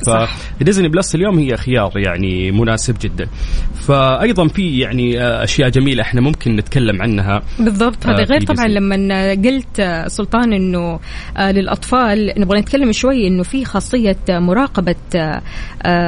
فديزني 0.59 0.87
بلس 0.87 1.15
اليوم 1.15 1.39
هي 1.39 1.57
خيار 1.57 1.91
يعني 1.95 2.51
مناسب 2.51 2.95
جدا 3.01 3.27
فايضا 3.87 4.47
في 4.47 4.79
يعني 4.79 5.21
آه، 5.21 5.43
أشياء 5.43 5.69
جميلة 5.69 6.01
إحنا 6.01 6.21
ممكن 6.21 6.55
نتكلم 6.55 7.01
عنها 7.01 7.41
بالضبط 7.59 8.07
هذا 8.07 8.21
آه، 8.21 8.25
غير 8.25 8.41
طبعا. 8.41 8.67
لما 8.67 9.31
قلت 9.31 9.79
آه، 9.79 10.07
سلطان 10.07 10.53
إنه 10.53 10.99
للأطفال 11.39 12.33
نبغى 12.37 12.59
نتكلم 12.59 12.91
شوي 12.91 13.27
إنه 13.27 13.43
في 13.43 13.65
خاصية 13.65 14.17
مراقبة 14.29 14.95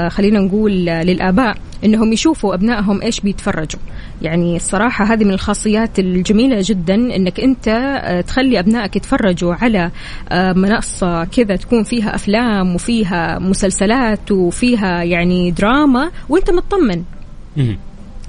خلينا 0.09 0.39
نقول 0.39 0.71
للآباء 0.85 1.55
إنهم 1.85 2.13
يشوفوا 2.13 2.53
أبنائهم 2.53 3.01
إيش 3.01 3.19
بيتفرجوا. 3.19 3.79
يعني 4.21 4.55
الصراحة 4.55 5.05
هذه 5.05 5.23
من 5.23 5.31
الخاصيات 5.33 5.99
الجميلة 5.99 6.57
جدا 6.61 6.95
إنك 6.95 7.39
أنت 7.39 7.67
آه، 7.67 8.21
تخلي 8.21 8.59
أبنائك 8.59 8.95
يتفرجوا 8.95 9.53
على 9.53 9.91
آه، 10.29 10.53
منصة 10.53 11.23
كذا 11.25 11.55
تكون 11.55 11.83
فيها 11.83 12.15
أفلام 12.15 12.75
وفيها 12.75 13.39
مسلسلات 13.39 14.31
وفيها 14.31 15.03
يعني 15.03 15.51
دراما 15.51 16.11
وأنت 16.29 16.49
مطمن. 16.51 17.03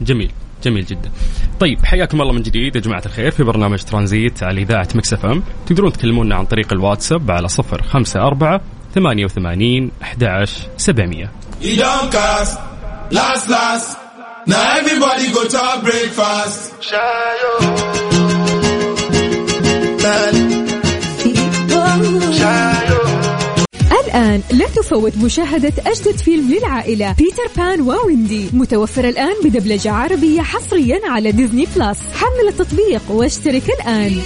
جميل 0.02 0.30
جميل 0.64 0.84
جدا. 0.84 1.10
طيب 1.60 1.78
حياكم 1.84 2.22
الله 2.22 2.32
من 2.32 2.42
جديد 2.42 2.76
يا 2.76 2.80
جماعة 2.80 3.02
الخير 3.06 3.30
في 3.30 3.42
برنامج 3.44 3.78
ترانزيت 3.82 4.42
على 4.42 4.62
إذاعة 4.62 4.88
مكس 4.94 5.12
إف 5.12 5.26
إم، 5.26 5.42
تقدرون 5.66 5.92
تكلمونا 5.92 6.34
عن 6.34 6.44
طريق 6.44 6.72
الواتساب 6.72 7.30
على 7.30 7.48
054 7.48 8.60
88 8.94 9.90
11 10.02 10.68
700. 10.76 11.30
Last, 13.10 13.48
last. 13.48 13.96
Now 14.46 14.78
everybody 14.78 15.32
go 15.32 15.44
chop 15.46 15.80
breakfast. 15.82 16.72
الآن 24.06 24.42
لا 24.52 24.66
تفوت 24.66 25.16
مشاهدة 25.16 25.72
أجدد 25.86 26.16
فيلم 26.16 26.54
للعائلة 26.54 27.12
بيتر 27.12 27.48
بان 27.56 27.80
وويندي. 27.80 28.50
متوفر 28.52 29.08
الآن 29.08 29.34
بدبلجة 29.44 29.92
عربية 29.92 30.40
حصريا 30.40 31.00
على 31.04 31.32
ديزني 31.32 31.66
بلس. 31.76 31.98
حمل 32.14 32.48
التطبيق 32.48 33.02
واشترك 33.10 33.70
الآن. 33.80 34.20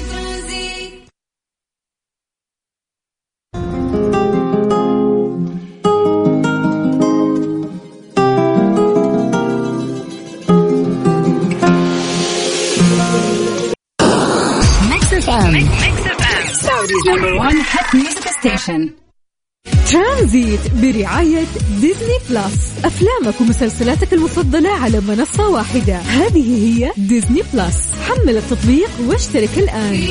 ترانزيت 19.92 20.61
برعاية 20.75 21.44
Disney 21.80 22.18
Plus. 22.30 22.85
أفلامك 22.85 23.40
ومسلسلاتك 23.40 24.12
المفضلة 24.12 24.70
على 24.70 25.00
منصة 25.00 25.49
واحدة. 25.49 25.97
هذه 25.97 26.66
هي 26.66 26.92
Disney 26.97 27.42
Plus. 27.54 27.92
حمل 28.09 28.37
التطبيق 28.37 28.90
واشترك 29.06 29.59
الآن. 29.59 30.09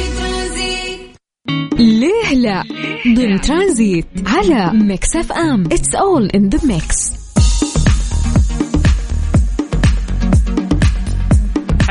ليه 1.79 2.33
لا؟ 2.33 2.63
ضمن 3.15 3.41
ترانزيت 3.41 4.05
على 4.25 4.71
Mix 4.73 5.15
FM. 5.15 5.69
It's 5.69 5.95
all 5.95 6.37
in 6.37 6.57
the 6.57 6.65
mix. 6.65 7.18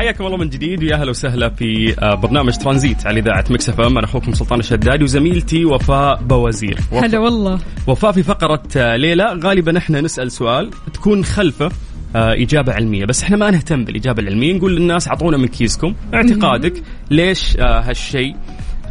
حياكم 0.09 0.25
الله 0.25 0.37
من 0.37 0.49
جديد 0.49 0.83
ويا 0.83 0.95
أهلا 0.95 1.09
وسهلا 1.09 1.49
في 1.49 1.95
آه، 1.99 2.15
برنامج 2.15 2.57
ترانزيت 2.57 3.07
على 3.07 3.19
إذاعة 3.19 3.45
Mix 3.49 3.69
FM. 3.69 3.97
أنا 3.97 4.05
أخوكم 4.05 4.33
سلطان 4.33 4.59
الشدادي 4.59 5.03
وزميلتي 5.03 5.65
وفاء 5.65 6.21
بوازير 6.23 6.77
وف- 6.91 7.03
هلا 7.03 7.19
والله. 7.19 7.59
وفاء 7.87 8.11
في 8.11 8.23
فقرة 8.23 8.63
آه، 8.77 8.95
ليلى. 8.95 9.39
غالبا 9.43 9.77
إحنا 9.77 10.01
نسأل 10.01 10.31
سؤال 10.31 10.69
تكون 10.93 11.25
خلفه 11.25 11.65
آه، 12.15 12.33
إجابة 12.33 12.73
علمية 12.73 13.05
بس 13.05 13.23
إحنا 13.23 13.37
ما 13.37 13.51
نهتم 13.51 13.85
بالإجابة 13.85 14.21
العلمية. 14.21 14.53
نقول 14.53 14.75
للناس 14.75 15.07
أعطونا 15.07 15.37
من 15.37 15.47
كيسكم 15.47 15.93
اعتقادك 16.13 16.73
ليش 17.11 17.57
هالشيء 17.59 18.35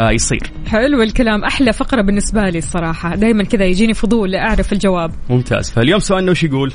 يصير؟ 0.00 0.42
حلو 0.66 1.02
الكلام. 1.02 1.44
أحلى 1.44 1.72
فقرة 1.72 2.02
بالنسبة 2.02 2.48
لي 2.48 2.58
الصراحة. 2.58 3.14
دائما 3.16 3.44
كذا 3.44 3.64
يجيني 3.64 3.94
فضول 3.94 4.34
أعرف 4.34 4.72
الجواب. 4.72 5.10
ممتاز. 5.30 5.70
فاليوم 5.70 5.98
سؤالنا 5.98 6.30
وش 6.30 6.42
يقول؟ 6.44 6.72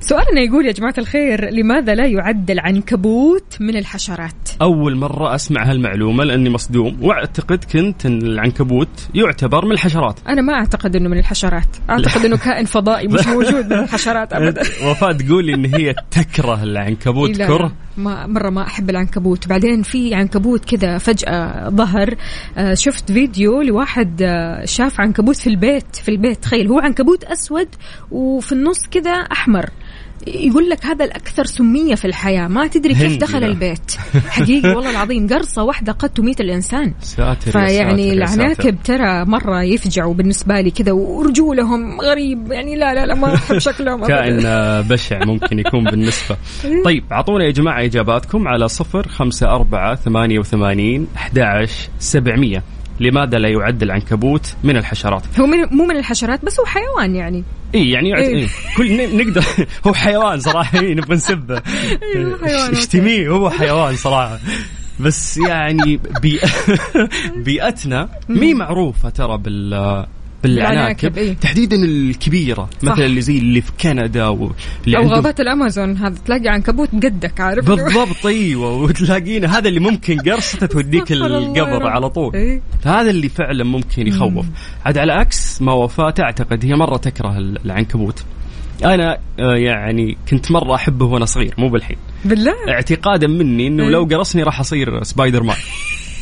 سؤالنا 0.00 0.40
يقول 0.40 0.66
يا 0.66 0.72
جماعة 0.72 0.94
الخير 0.98 1.50
لماذا 1.50 1.94
لا 1.94 2.06
يعد 2.06 2.50
العنكبوت 2.50 3.56
من 3.60 3.76
الحشرات؟ 3.76 4.50
أول 4.62 4.96
مرة 4.96 5.34
أسمع 5.34 5.70
هالمعلومة 5.70 6.24
لأني 6.24 6.50
مصدوم 6.50 6.98
وأعتقد 7.02 7.64
كنت 7.64 8.06
أن 8.06 8.22
العنكبوت 8.22 9.08
يعتبر 9.14 9.64
من 9.64 9.72
الحشرات. 9.72 10.20
أنا 10.28 10.42
ما 10.42 10.52
أعتقد 10.52 10.96
إنه 10.96 11.08
من 11.08 11.18
الحشرات 11.18 11.76
أعتقد 11.90 12.24
إنه 12.24 12.36
كائن 12.36 12.64
فضائي 12.64 13.08
مش 13.08 13.26
موجود 13.36 13.66
من 13.66 13.78
الحشرات 13.78 14.32
ابدا. 14.32 14.60
وفاء 14.60 15.12
تقول 15.12 15.44
لي 15.44 15.54
إن 15.54 15.74
هي 15.74 15.94
تكره 16.10 16.62
العنكبوت 16.68 17.36
كره؟ 17.36 17.72
ما 17.96 18.26
مرة 18.26 18.50
ما 18.50 18.62
أحب 18.62 18.90
العنكبوت. 18.90 19.48
بعدين 19.48 19.82
في 19.82 20.14
عنكبوت 20.14 20.64
كذا 20.64 20.98
فجأة 20.98 21.68
ظهر. 21.68 22.14
آه، 22.56 22.74
شفت 22.74 23.12
فيديو 23.12 23.62
لواحد 23.62 24.22
آه، 24.22 24.64
شاف 24.64 25.00
عنكبوت 25.00 25.36
في 25.36 25.46
البيت 25.46 25.96
في 25.96 26.08
البيت. 26.08 26.42
تخيل 26.42 26.68
هو 26.68 26.78
عنكبوت 26.78 27.24
أسود 27.24 27.68
وفي 28.10 28.52
النص 28.52 28.80
كذا 28.90 29.10
أحمر. 29.10 29.70
يقول 30.26 30.70
لك 30.70 30.86
هذا 30.86 31.04
الأكثر 31.04 31.44
سمية 31.44 31.94
في 31.94 32.04
الحياة. 32.04 32.48
ما 32.48 32.66
تدري 32.66 32.94
كيف 32.94 33.16
دخل 33.16 33.40
ذا. 33.40 33.46
البيت. 33.46 33.92
حقيقي 34.28 34.68
والله 34.68 34.90
العظيم 34.90 35.26
قرصة 35.28 35.62
واحدة 35.62 35.92
قد 35.92 36.08
تميت 36.08 36.40
الإنسان. 36.40 36.94
ساتر 37.00 37.50
فيعني. 37.50 38.12
العناكب 38.12 38.76
ترى 38.84 39.24
مرة 39.24 39.62
يفجعوا 39.62 40.14
بالنسبة 40.14 40.60
لي 40.60 40.70
كذا 40.70 40.92
ورجولهم 40.92 42.00
غريب. 42.00 42.52
يعني 42.52 42.76
لا 42.76 42.94
لا 42.94 43.06
لا 43.06 43.14
ما 43.14 43.34
أحب 43.34 43.58
شكلهم. 43.68 44.06
كائن 44.06 44.46
آه، 44.46 44.80
بشع 44.80 45.24
ممكن 45.24 45.58
يكون 45.58 45.84
بالنسبة. 45.84 46.36
طيب 46.84 47.04
أعطونا 47.12 47.44
يا 47.44 47.50
جماعة 47.50 47.84
إجاباتكم 47.84 48.48
على 48.48 48.68
صفر 48.68 49.08
خمسة 49.08 49.46
أربعة 49.46 49.94
ثمانية 49.94 50.38
وثمانين 50.38 51.06
أحد 51.16 51.66
سبعمية. 51.98 52.62
لماذا 53.00 53.38
لا 53.38 53.48
يعد 53.48 53.82
العنكبوت 53.82 54.54
من 54.64 54.76
الحشرات؟ 54.76 55.22
هو 55.40 55.46
من 55.46 55.58
مو 55.70 55.86
من 55.86 55.96
الحشرات 55.96 56.44
بس 56.44 56.60
هو 56.60 56.66
حيوان 56.66 57.16
يعني 57.16 57.44
إي 57.74 57.90
يعني 57.90 58.08
يعد... 58.08 58.22
إيه. 58.22 58.36
إيه. 58.36 58.48
كل 58.76 59.16
نقدر 59.16 59.44
هو 59.86 59.94
حيوان 59.94 60.40
صراحة 60.40 60.80
إيه 60.80 60.94
نبغى 60.94 61.14
نسبه 61.14 61.62
أيوه، 62.14 62.38
حيوان، 62.44 62.74
إيش 62.74 62.86
تميه 62.86 63.28
هو 63.28 63.50
حيوان 63.50 63.96
صراحة 63.96 64.38
بس 65.00 65.36
يعني 65.36 66.00
بي... 66.22 66.40
بيئتنا 67.44 68.08
مي 68.28 68.54
معروفة 68.54 69.08
ترى 69.08 69.38
بال 69.38 70.06
بالعناكب 70.54 71.18
إيه. 71.18 71.34
تحديدا 71.34 71.76
الكبيرة 71.76 72.70
مثلا 72.82 73.06
اللي 73.06 73.20
زي 73.20 73.38
اللي 73.38 73.60
في 73.60 73.72
كندا 73.80 74.26
واللي 74.28 74.96
أو 74.96 75.08
غابات 75.08 75.40
الأمازون 75.40 75.96
هذا 75.96 76.14
تلاقي 76.26 76.48
عنكبوت 76.48 76.88
قدك 76.92 77.40
عارف؟ 77.40 77.64
بالضبط 77.68 78.26
إيوه 78.26 78.74
وتلاقينا 78.76 79.58
هذا 79.58 79.68
اللي 79.68 79.80
ممكن 79.80 80.20
قرصته 80.20 80.66
توديك 80.66 81.12
القبر. 81.12 81.86
على 81.86 82.10
طول. 82.10 82.34
إيه. 82.34 82.62
هذا 82.84 83.10
اللي 83.10 83.28
فعلا 83.28 83.64
ممكن 83.64 84.06
يخوف. 84.06 84.46
عاد 84.84 84.98
على 84.98 85.12
عكس 85.12 85.62
ما 85.62 85.72
وفاة 85.72 86.10
تعتقد 86.10 86.64
هي 86.64 86.74
مرة 86.74 86.96
تكره 86.96 87.38
العنكبوت. 87.38 88.24
أنا 88.84 89.18
آه، 89.40 89.56
يعني 89.56 90.16
كنت 90.30 90.50
مرة 90.50 90.74
أحبه 90.74 91.06
وأنا 91.06 91.24
صغير 91.24 91.54
مو 91.58 91.68
بالحين. 91.68 91.96
بالله؟ 92.24 92.54
اعتقادا 92.68 93.26
مني 93.26 93.66
إنه 93.66 93.82
إيه. 93.82 93.90
لو 93.90 94.04
قرصني 94.04 94.42
راح 94.42 94.60
أصير 94.60 95.02
سبايدر 95.02 95.42
مان. 95.42 95.56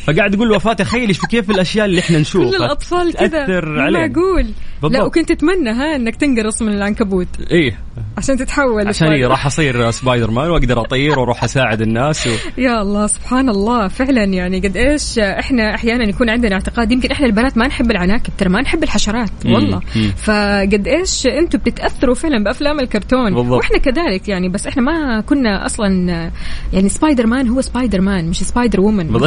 فقاعد 0.06 0.34
أقول 0.34 0.50
وفاء 0.52 0.72
تخيل 0.72 1.08
إيش 1.08 1.20
كيف 1.20 1.50
الأشياء 1.50 1.86
اللي 1.86 2.00
إحنا 2.00 2.18
نشوفها. 2.18 2.50
كل 2.50 2.56
الأطفال 2.56 3.12
كذا. 3.14 3.60
معقول 3.64 4.46
لا. 4.90 5.02
وكنت 5.02 5.30
أتمنى 5.30 5.70
ها 5.70 5.96
إنك 5.96 6.16
تنقرص 6.16 6.62
من 6.62 6.72
العنكبوت. 6.72 7.28
إيه. 7.50 7.78
عشان 8.18 8.36
تتحول 8.36 8.88
عشان. 8.88 9.08
إيه 9.08 9.26
راح 9.26 9.46
أصير 9.46 9.90
سبايدر 9.90 10.30
مان 10.30 10.50
وأقدر 10.50 10.80
أطير 10.80 11.18
وأروح 11.18 11.44
أساعد 11.44 11.80
الناس 11.80 12.26
و... 12.26 12.30
يا 12.58 12.82
الله 12.82 13.06
سبحان 13.06 13.48
الله. 13.48 13.88
فعلا 13.88 14.24
يعني 14.24 14.58
قد 14.60 14.76
إيش 14.76 15.18
إحنا 15.18 15.74
أحيانا 15.74 16.08
يكون 16.08 16.30
عندنا 16.30 16.54
اعتقاد 16.54 16.92
يمكن 16.92 17.10
إحنا 17.10 17.26
البنات 17.26 17.58
ما 17.58 17.66
نحب 17.66 17.90
العناكب 17.90 18.32
ترى 18.38 18.48
ما 18.48 18.60
نحب 18.60 18.82
الحشرات 18.82 19.30
والله. 19.44 19.80
مم. 19.96 20.12
فقد 20.16 20.88
إيش 20.88 21.26
أنتم 21.26 21.58
بتتأثروا 21.58 22.14
فعلا 22.14 22.44
بأفلام 22.44 22.80
الكرتون. 22.80 23.34
بالضبط. 23.34 23.58
وإحنا 23.58 23.78
كذلك 23.78 24.28
يعني 24.28 24.48
بس 24.48 24.66
إحنا 24.66 24.82
ما 24.82 25.20
كنا 25.20 25.66
أصلا 25.66 26.30
يعني 26.72 26.88
سبايدر 26.88 27.26
مان 27.26 27.48
هو 27.48 27.60
سبايدر 27.60 28.00
مان 28.00 28.28
مش 28.28 28.38
Spider-Woman. 28.38 29.10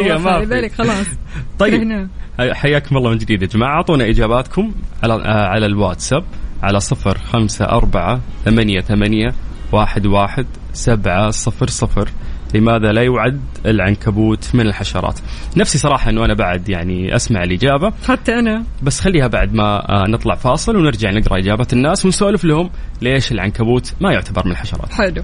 إيه، 0.00 0.18
ما. 0.18 0.44
لذلك 0.44 0.72
خلاص. 0.72 1.06
طيب. 1.58 2.08
حياكم 2.38 2.96
الله 2.96 3.10
من 3.10 3.18
جديد 3.18 3.42
يا 3.42 3.46
جماعة. 3.46 3.76
أعطونا 3.76 4.08
إجاباتكم 4.08 4.72
على 5.02 5.14
آه، 5.14 5.46
على 5.46 5.66
الواتساب 5.66 6.24
على 6.62 6.80
صفر 6.80 7.18
خمسة 7.18 7.64
أربعة 7.64 8.20
ثمانية 8.44 8.80
ثمانية 8.80 9.28
واحد 9.72 10.06
واحد 10.06 10.46
سبعة 10.72 11.30
صفر 11.30 11.66
صفر. 11.66 12.08
لماذا 12.54 12.92
لا 12.92 13.02
يعد 13.02 13.40
العنكبوت 13.66 14.54
من 14.54 14.60
الحشرات؟ 14.60 15.18
نفسي 15.56 15.78
صراحة 15.78 16.10
أنه 16.10 16.24
أنا 16.24 16.34
بعد 16.34 16.68
يعني 16.68 17.16
أسمع 17.16 17.42
الإجابة. 17.42 17.92
حتى 18.08 18.32
أنا. 18.32 18.64
بس 18.82 19.00
خليها 19.00 19.26
بعد 19.26 19.54
ما 19.54 19.88
آه، 19.88 20.06
نطلع 20.08 20.34
فاصل 20.34 20.76
ونرجع 20.76 21.10
نقرأ 21.10 21.38
إجابات 21.38 21.72
الناس 21.72 22.04
ونسولف 22.04 22.44
لهم 22.44 22.70
ليش 23.02 23.32
العنكبوت 23.32 23.94
ما 24.00 24.12
يعتبر 24.12 24.46
من 24.46 24.52
الحشرات. 24.52 24.92
حلو. 24.92 25.22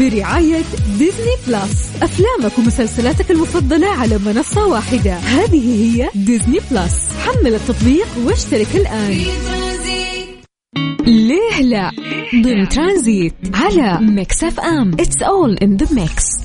برعاية 0.00 0.62
Disney 0.98 1.36
Plus. 1.46 1.92
أفلامك 2.02 2.58
ومسلسلاتك 2.58 3.30
المفضلة 3.30 3.88
على 3.88 4.18
منصة 4.18 4.66
واحدة. 4.66 5.14
هذه 5.14 5.96
هي 6.00 6.08
Disney 6.14 6.58
Plus. 6.70 7.10
حمل 7.26 7.54
التطبيق 7.54 8.06
واشترك 8.24 8.76
الآن. 8.76 9.61
ليه 11.60 11.62
لا 11.62 11.90
ضمن 12.42 12.68
ترانزيت 12.68 13.34
على 13.54 13.98
Mix 14.06 14.44
FM. 14.44 14.90
It's 15.00 15.22
all 15.22 15.54
in 15.54 15.76
the 15.76 15.94
mix 15.94 16.41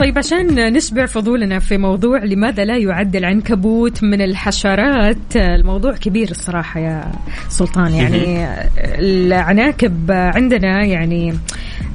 طيب 0.00 0.18
عشان 0.18 0.72
نشبع 0.72 1.06
فضولنا 1.06 1.58
في 1.58 1.78
موضوع 1.78 2.24
لماذا 2.24 2.64
لا 2.64 2.76
يعد 2.76 3.16
العنكبوت 3.16 4.02
من 4.02 4.22
الحشرات 4.22 5.36
الموضوع 5.36 5.92
كبير 5.92 6.30
الصراحة 6.30 6.80
يا 6.80 7.12
سلطان. 7.48 7.94
يعني 8.00 8.46
العناكب 8.98 10.10
عندنا 10.10 10.84
يعني 10.84 11.34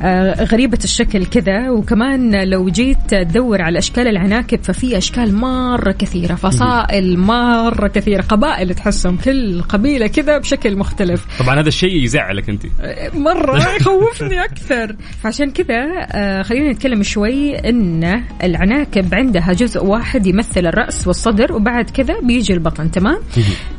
آه، 0.02 0.44
غريبة 0.44 0.80
الشكل 0.84 1.26
كذا. 1.26 1.70
وكمان 1.70 2.50
لو 2.50 2.70
جيت 2.70 2.98
تدور 3.08 3.62
على 3.62 3.80
أشكال 3.80 4.08
العناكب 4.08 4.64
ففي 4.64 4.98
أشكال 4.98 5.36
مرة 5.36 5.92
كثيرة 5.92 6.36
فصائل 6.36 7.20
مرة 7.20 7.88
كثيرة 7.88 8.22
قبائل 8.22 8.76
تحسهم 8.76 9.18
كل 9.18 9.62
قبيلة 9.62 10.08
كذا 10.08 10.38
بشكل 10.38 10.78
مختلف. 10.78 11.26
طبعا 11.40 11.60
هذا 11.60 11.68
الشيء 11.68 12.04
يزعلك 12.04 12.50
أنت. 12.50 12.66
مرة 13.14 13.58
يخوفني 13.80 14.44
أكثر. 14.44 14.96
فعشان 15.24 15.52
كذا 15.52 16.08
آه، 16.12 16.42
خلينا 16.42 16.72
نتكلم 16.72 17.04
شوي 17.04 17.56
إن 17.56 17.95
العناكب 18.44 19.16
عندها 19.16 19.54
جزء 19.54 19.86
واحد 19.86 20.28
يمثل 20.28 20.68
الرأس 20.68 21.08
والصدر 21.08 21.54
وبعد 21.54 21.90
كذا 21.90 22.20
بيجي 22.20 22.54
البطن 22.54 22.92
تمام؟ 22.92 23.20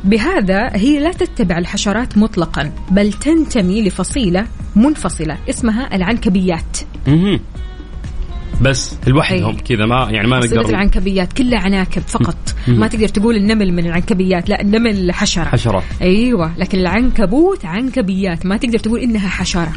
بهذا 0.03 0.69
هي 0.73 0.99
لا 0.99 1.11
تتبع 1.11 1.57
الحشرات 1.57 2.17
مطلقا 2.17 2.71
بل 2.91 3.13
تنتمي 3.13 3.81
لفصيلة 3.81 4.47
منفصلة 4.75 5.37
اسمها 5.49 5.95
العنكبيات. 5.95 6.77
بس 8.61 8.97
لوحدهم. 9.07 9.57
كذا 9.57 9.85
ما 9.85 10.07
يعني 10.11 10.27
ما 10.27 10.37
نقدر 10.39 10.69
العنكبيات 10.69 11.33
كلها 11.33 11.59
عناكب 11.59 12.01
فقط. 12.01 12.37
ما 12.67 12.87
تقدر 12.87 13.07
تقول 13.07 13.35
النمل 13.35 13.73
من 13.73 13.85
العنكبيات 13.85 14.49
لا 14.49 14.61
النمل 14.61 15.11
حشرة. 15.11 15.43
حشرات 15.43 15.83
أيوه 16.01 16.57
لكن 16.57 16.79
العنكبوت 16.79 17.65
عنكبيات 17.65 18.45
ما 18.45 18.57
تقدر 18.57 18.79
تقول 18.79 18.99
إنها 18.99 19.29
حشرة. 19.29 19.71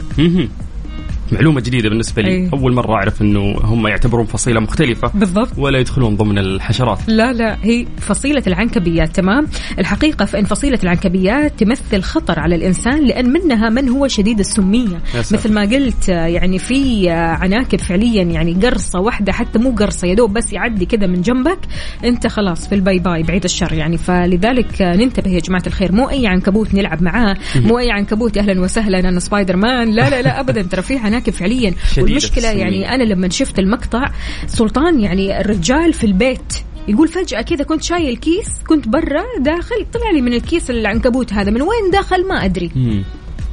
مهم. 1.33 1.40
معلومة 1.40 1.61
جديدة 1.61 1.88
بالنسبة 1.88 2.23
لي. 2.23 2.31
أي. 2.31 2.51
أول 2.53 2.75
مرة 2.75 2.95
أعرف 2.95 3.23
أنه 3.23 3.55
هم 3.64 3.87
يعتبرون 3.87 4.27
فصيلة 4.27 4.61
مختلفة 4.61 5.11
بالضبط. 5.14 5.59
ولا 5.59 5.79
يدخلون 5.79 6.16
ضمن 6.16 6.38
الحشرات. 6.38 6.99
لا 7.09 7.33
لا 7.33 7.57
هي 7.62 7.87
فصيلة 7.99 8.43
العنكبيات 8.47 9.16
تمام؟ 9.16 9.47
الحقيقة 9.79 10.25
فإن 10.25 10.45
فصيلة 10.45 10.79
العنكبيات 10.83 11.53
تمثل 11.59 12.03
خطر 12.03 12.40
على 12.40 12.55
الإنسان 12.55 13.05
لأن 13.05 13.33
منها 13.33 13.69
من 13.69 13.88
هو 13.88 14.09
شديد 14.09 14.40
ساتر. 14.43 15.37
مثل 15.37 15.53
ما 15.53 15.61
قلت 15.61 16.09
يعني 16.09 16.59
في 16.59 17.11
عناكب 17.11 17.79
فعليا 17.79 18.23
يعني 18.23 18.55
قرصة 18.55 19.01
واحدة 19.01 19.33
حتى 19.33 19.59
مو 19.59 19.71
قرصة 19.71 20.09
يا 20.09 20.14
دوب 20.14 20.33
بس 20.33 20.53
يعدي 20.53 20.87
كذا 20.87 21.07
من 21.07 21.23
جنبك 21.23 21.59
أنت 22.05 22.27
خلاص 22.27 22.69
في 22.69 22.75
ال 22.75 22.81
bye 22.81 22.99
bye 22.99 23.23
بعيد 23.23 23.45
الشر 23.45 23.73
يعني. 23.73 23.99
فلذلك 23.99 24.83
ننتبه 24.83 25.31
يا 25.31 25.40
جماعة 25.40 25.62
الخير 25.66 25.93
مو 25.93 26.11
أي 26.11 26.27
عنكبوت 26.27 26.75
نلعب 26.75 27.03
معاه 27.03 27.37
مو 27.57 27.79
أي 27.79 27.90
عنكبوت 27.90 28.38
أهلا 28.38 28.61
وسهلا 28.61 28.99
أنا 28.99 29.21
سبايدر 29.21 29.57
مان 29.57 29.90
لا 29.90 30.11
لا 30.11 30.23
لا 30.23 30.40
أبدا. 30.40 30.62
ترى 30.62 30.83
في 30.83 30.97
عناكب 30.99 31.19
فعليا 31.28 31.74
شديدة 31.92 32.02
والمشكلة 32.02 32.44
السمية. 32.44 32.62
يعني 32.62 32.94
أنا 32.94 33.02
لما 33.02 33.28
شفت 33.28 33.59
المقطع 33.59 34.11
سلطان 34.46 35.00
يعني 35.00 35.40
الرجال 35.40 35.92
في 35.92 36.04
البيت 36.04 36.52
يقول 36.88 37.09
فجأة 37.09 37.42
كذا 37.42 37.64
كنت 37.64 37.83
شايل 37.83 38.16
كيس 38.16 38.48
كنت 38.66 38.88
برا 38.88 39.24
داخل 39.38 39.87
طلع 39.92 40.11
لي 40.11 40.20
من 40.20 40.33
الكيس 40.33 40.70
العنكبوت 40.70 41.33
هذا 41.33 41.50
من 41.50 41.62
وين 41.62 41.90
دخل 41.92 42.28
ما 42.28 42.44
أدري 42.44 42.70
مم. 42.76 43.04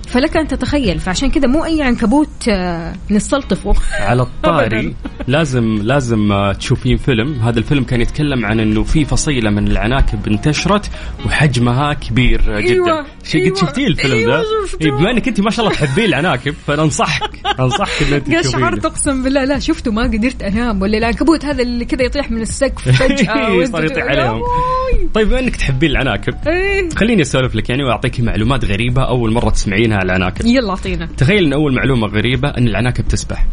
فلك 0.08 0.38
أن 0.38 0.48
تتخيل 0.48 1.00
فعشان 1.00 1.30
كذا 1.32 1.48
مو 1.48 1.66
أي 1.66 1.82
عنكبوت 1.82 2.48
آه، 2.50 2.94
نستلطفه. 3.12 3.74
على 4.00 4.22
الطاري. 4.28 4.96
لازم 5.28 5.76
لازم 5.84 6.32
آه، 6.32 6.54
تشوفين 6.54 6.98
فيلم. 6.98 7.34
هذا 7.34 7.60
الفيلم 7.60 7.84
كان 7.84 8.02
يتكلم 8.02 8.46
عن 8.46 8.60
إنه 8.60 8.84
في 8.84 9.06
فصيلة 9.06 9.50
من 9.50 9.68
العناكب 9.68 10.28
انتشرت 10.28 10.90
وحجمها 11.26 11.94
كبير 11.94 12.42
جدا. 12.42 12.58
أيوة، 12.74 13.06
شي 13.24 13.38
أيوة، 13.38 13.50
قد 13.56 13.62
شفتيه 13.62 13.88
الفيلم 13.88 14.14
أيوة، 14.14 14.38
ده. 14.38 14.44
إيه، 14.82 14.92
بما 14.92 15.12
إنك 15.12 15.28
أنت 15.28 15.42
ما 15.42 15.50
شاء 15.50 15.66
الله 15.66 15.78
تحبين 15.78 16.06
العناكب 16.06 16.54
فننصحك 16.68 17.30
أنصحك 17.60 18.08
ان 18.08 18.14
انت 18.14 18.36
قشعرت 18.36 18.86
اقسم 18.86 19.24
بالله. 19.24 19.44
لا 19.46 19.60
شفته 19.60 19.92
ما 19.92 20.04
قدرت 20.04 20.44
أنام. 20.44 20.82
ولا 20.82 20.98
العنكبوت 20.98 21.46
هذا 21.46 21.62
اللي 21.62 21.86
كذا 21.86 22.04
يطيح 22.06 22.32
من 22.32 22.42
السقف 22.42 22.90
فجأة 23.00 23.52
وأنت 23.54 23.72
صار 23.72 23.86
يطيح 23.86 24.04
عليهم. 24.06 24.42
طيب 25.14 25.28
بما 25.30 25.40
إنك 25.40 25.56
تحبين 25.56 25.90
العناكب 25.92 26.34
إيه. 26.48 26.90
خليني 26.90 27.22
أسولف 27.22 27.56
لك. 27.56 27.70
يعني 27.70 27.84
واعطيك 27.84 28.20
معلومات 28.20 28.66
غريبة 28.66 29.02
أول 29.04 29.32
مرة 29.34 29.50
تسمعينها. 29.50 29.97
على 29.98 30.06
العناكب. 30.06 30.46
يلا 30.46 30.70
أعطينا. 30.70 31.06
تخيل 31.18 31.46
إن 31.46 31.54
أول 31.54 31.76
معلومة 31.76 32.08
غريبة 32.08 32.50
إن 32.50 32.68
العناكب 32.68 33.08
تسبح. 33.08 33.46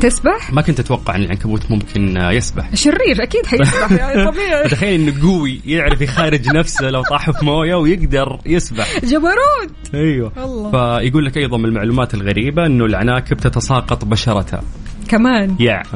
تسبح؟ 0.00 0.52
ما 0.52 0.62
كنت 0.62 0.80
أتوقع 0.80 1.16
إن 1.16 1.22
العنكبوت 1.22 1.70
ممكن 1.70 2.16
يسبح. 2.16 2.74
شرير 2.74 3.22
أكيد 3.22 3.46
حيسبح. 3.46 3.92
يعني 4.00 4.24
طبيعي. 4.24 4.68
تخيل 4.68 5.00
انه 5.00 5.22
قوي 5.22 5.60
يعرف 5.64 6.00
يخارج 6.00 6.48
نفسه 6.48 6.90
لو 6.90 7.02
طاح 7.02 7.30
في 7.30 7.44
موية 7.44 7.74
ويقدر 7.74 8.38
يسبح. 8.46 9.04
جبروت. 9.04 9.94
أيوه. 9.94 10.32
الله. 10.36 10.70
فيقول 11.00 11.24
لك 11.24 11.36
أيضا 11.36 11.58
من 11.58 11.64
المعلومات 11.64 12.14
الغريبة 12.14 12.66
إنه 12.66 12.84
العناكب 12.84 13.36
تتساقط 13.36 14.04
بشرتها. 14.04 14.62
كمان. 15.08 15.56
يع 15.60 15.82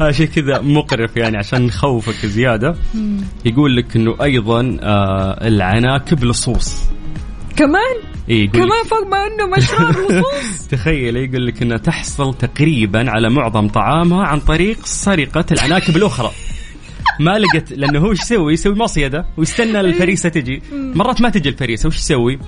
هذا 0.00 0.12
شيء 0.12 0.26
كذا 0.26 0.60
مقرف 0.60 1.16
يعني 1.16 1.36
عشان 1.36 1.66
نخوفك 1.66 2.26
زيادة. 2.26 2.74
يقول 3.44 3.76
لك 3.76 3.96
إنه 3.96 4.16
أيضا 4.22 4.76
آه 4.82 5.46
العناكب 5.46 6.24
لصوص. 6.24 6.82
كمان 7.56 8.14
إيه 8.28 8.50
كمان 8.50 8.84
فوق 8.90 9.06
ما 9.06 9.26
إنه 9.26 9.46
مشروع 9.46 9.90
لصوص 10.08 10.66
تخيل 10.70 11.16
يقول 11.16 11.46
لك 11.46 11.62
انها 11.62 11.76
تحصل 11.76 12.34
تقريبا 12.34 13.10
على 13.10 13.30
معظم 13.30 13.68
طعامها 13.68 14.24
عن 14.24 14.40
طريق 14.40 14.86
سرقة 14.86 15.44
العناكب 15.52 15.96
الأخرى 15.96 16.30
ما 17.20 17.38
لقت 17.38 17.72
لأنه 17.72 17.98
هو 17.98 18.10
إيش 18.10 18.20
يسوي؟ 18.20 18.52
يسوي 18.52 18.74
مصيدة 18.74 19.26
ويستنى 19.36 19.80
الفريسة 19.80 20.28
تجي، 20.28 20.62
مرات 20.72 21.20
ما 21.20 21.30
تجي 21.30 21.48
الفريسة 21.48 21.86
وش 21.86 21.96
يسوي؟ 21.96 22.38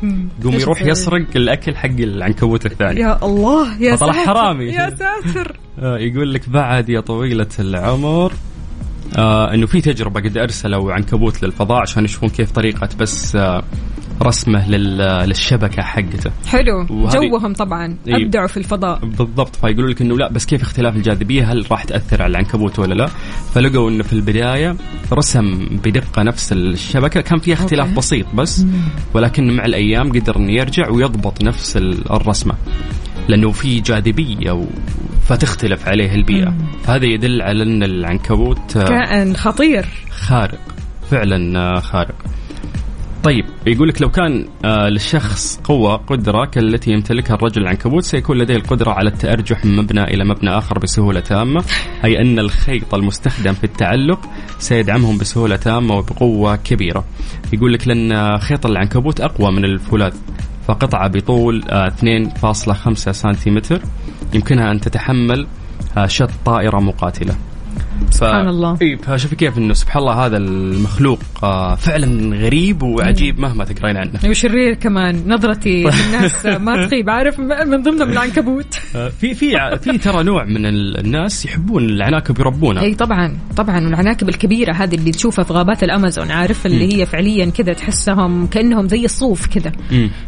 يقوم 0.41 0.55
يروح؟ 0.55 0.83
يسرق 0.83 1.27
الأكل 1.37 1.77
حق 1.77 1.89
العنكبوت 1.89 2.67
الثاني. 2.67 3.01
يا 3.01 3.25
الله 3.25 3.83
يا 3.83 3.97
ساتر 3.97 4.13
حرامي. 4.13 4.65
يا 4.65 4.91
ساتر 4.91 5.57
آه 5.79 5.99
يقول 5.99 6.35
لك 6.35 6.49
بعد 6.49 6.89
يا 6.89 7.01
طويلة 7.01 7.49
العمر 7.59 8.33
آه 9.17 9.55
إنه 9.55 9.67
في 9.67 9.81
تجربة 9.81 10.21
قد 10.21 10.39
أرسلوا 10.39 10.93
عنكبوت 10.93 11.43
للفضاء 11.43 11.81
عشان 11.81 12.05
يشوفون 12.05 12.29
كيف 12.29 12.51
طريقة 12.51 12.89
بس 12.99 13.37
آه 13.37 13.63
رسمه 14.23 14.71
لل- 14.71 15.29
للشبكة 15.29 15.83
حقته. 15.83 16.31
حلو. 16.47 16.87
جوهم 16.91 17.53
طبعا. 17.53 17.97
أبدعوا 18.09 18.47
في 18.47 18.57
الفضاء. 18.57 18.99
بالضبط. 19.05 19.57
فيقولوا 19.57 19.91
لك 19.91 20.03
إنه 20.03 20.17
لا 20.17 20.33
بس 20.33 20.47
كيف 20.47 20.63
اختلاف 20.63 20.97
الجاذبية؟ 20.97 21.53
هل 21.53 21.67
راح 21.71 21.85
تأثر 21.85 22.23
على 22.23 22.31
العنكبوت 22.31 22.79
ولا 22.79 22.95
لا؟ 22.95 23.07
فلقوا 23.55 23.91
إنه 23.91 24.03
في 24.03 24.13
البداية 24.13 24.77
رسم 25.13 25.67
بدقة 25.85 26.23
نفس 26.23 26.53
الشبكة 26.53 27.21
كان 27.21 27.39
فيها 27.39 27.55
اختلاف 27.55 27.87
أوكي. 27.87 27.97
بسيط 27.99 28.27
بس 28.35 28.65
ولكن 29.15 29.57
مع 29.57 29.65
الأيام 29.65 30.13
قدر 30.13 30.37
إنه 30.37 30.53
يرجع 30.53 30.89
ويضبط 30.91 31.43
نفس 31.45 31.77
ال- 31.77 32.13
الرسمة. 32.13 32.55
لأنه 33.29 33.51
في 33.51 33.81
جاذبية 33.81 34.51
و... 34.53 34.65
فتختلف 35.29 35.89
عليه 35.89 36.15
البيئة. 36.15 36.55
فهذا 36.85 37.05
يدل 37.05 37.43
على 37.43 37.63
إن 37.63 37.83
العنكبوت 37.83 38.77
آه، 38.77 38.85
كائن 38.89 39.37
خطير. 39.37 39.87
خارق. 40.11 40.59
فعلا 41.11 41.59
آه، 41.59 41.81
خارق. 41.81 42.15
طيب 43.25 43.45
يقول 43.67 43.89
لك 43.89 44.03
لو 44.03 44.11
كان 44.11 44.49
آه، 44.65 44.89
للشخص 44.89 45.61
قوة 45.65 45.97
قدرة 45.97 46.45
كالتي 46.45 46.91
يمتلكها 46.91 47.35
الرجل 47.35 47.63
العنكبوت 47.63 48.03
سيكون 48.03 48.39
لديه 48.39 48.57
القدرة 48.57 48.91
على 48.91 49.09
التأرجح 49.09 49.65
من 49.65 49.77
مبنى 49.77 50.05
إلى 50.05 50.25
مبنى 50.25 50.51
آخر 50.51 50.79
بسهولة 50.79 51.21
تامة. 51.21 51.65
أي 52.05 52.21
أن 52.21 52.39
الخيط 52.39 52.95
المستخدم 52.95 53.53
في 53.53 53.65
التعلق 53.65 54.21
سيدعمهم 54.59 55.19
بسهولة 55.19 55.57
تامة 55.57 55.95
وبقوة 55.95 56.57
كبيرة. 56.57 57.05
يقول 57.53 57.73
لك 57.73 57.89
لأن 57.89 58.39
خيط 58.39 58.67
العنكبوت 58.67 59.21
أقوى 59.21 59.53
من 59.53 59.65
الفولاذ 59.65 60.15
فقطعة 60.69 61.09
بطول 61.09 61.65
آه، 61.69 61.89
2.5 61.89 63.13
سنتيمتر. 63.13 63.81
يمكنها 64.35 64.71
أن 64.71 64.81
تتحمل 64.81 65.47
آه، 65.97 66.07
شط 66.07 66.31
طائرة 66.45 66.81
مقاتلة. 66.81 67.35
ف... 68.11 68.15
سبحان 68.15 68.49
الله. 68.49 68.79
إي 68.83 68.97
فشوفي 68.97 69.37
كيف 69.37 69.59
إنه 69.59 69.75
سبحان 69.75 70.03
الله 70.03 70.27
هذا 70.27 70.37
المخلوق 70.37 71.19
آه، 71.43 71.75
فعلا 71.75 72.37
غريب 72.37 72.83
وعجيب 72.83 73.41
مهما 73.41 73.65
تقرين 73.65 73.97
عنه. 73.97 74.11
وشرير 74.29 74.75
كمان؟ 74.75 75.23
نظرتي 75.27 75.83
للناس 75.83 76.47
ما 76.47 76.87
تخيب. 76.87 77.11
عارف 77.11 77.41
من 77.41 77.83
ضمنهم 77.83 78.11
العنكبوت. 78.11 78.75
آه، 78.97 79.09
في 79.09 79.35
في 79.35 79.79
في 79.83 79.99
ترى 79.99 80.23
نوع 80.23 80.45
من 80.45 80.67
ال- 80.67 80.99
الناس 80.99 81.47
يحبون 81.47 81.85
العناكب 81.85 82.39
يربونها 82.41 82.83
إي 82.83 82.95
طبعا 82.95 83.39
طبعا. 83.57 83.85
والعناكب 83.85 84.29
الكبيرة 84.29 84.73
هذه 84.73 84.95
اللي 84.95 85.11
تشوفها 85.11 85.45
في 85.45 85.53
غابات 85.53 85.83
الأمازون 85.83 86.31
عارف؟ 86.31 86.67
اللي 86.67 86.95
هي 87.01 87.07
فعليا 87.07 87.47
كذا 87.51 87.73
تحسهم 87.73 88.47
كأنهم 88.47 88.89
زي 88.89 89.05
الصوف 89.05 89.47
كذا. 89.47 89.73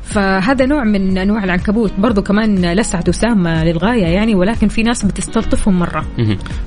فهذا 0.02 0.66
نوع 0.66 0.84
من 0.84 1.18
أنواع 1.18 1.44
العنكبوت. 1.44 1.92
برضو 1.98 2.22
كمان 2.22 2.72
لسعته 2.72 3.12
سامه 3.12 3.64
للغاية 3.64 4.04
يعني 4.06 4.34
ولكن 4.34 4.68
في 4.68 4.82
ناس 4.82 5.04
بتستلطفهم 5.04 5.78
مرة. 5.78 6.04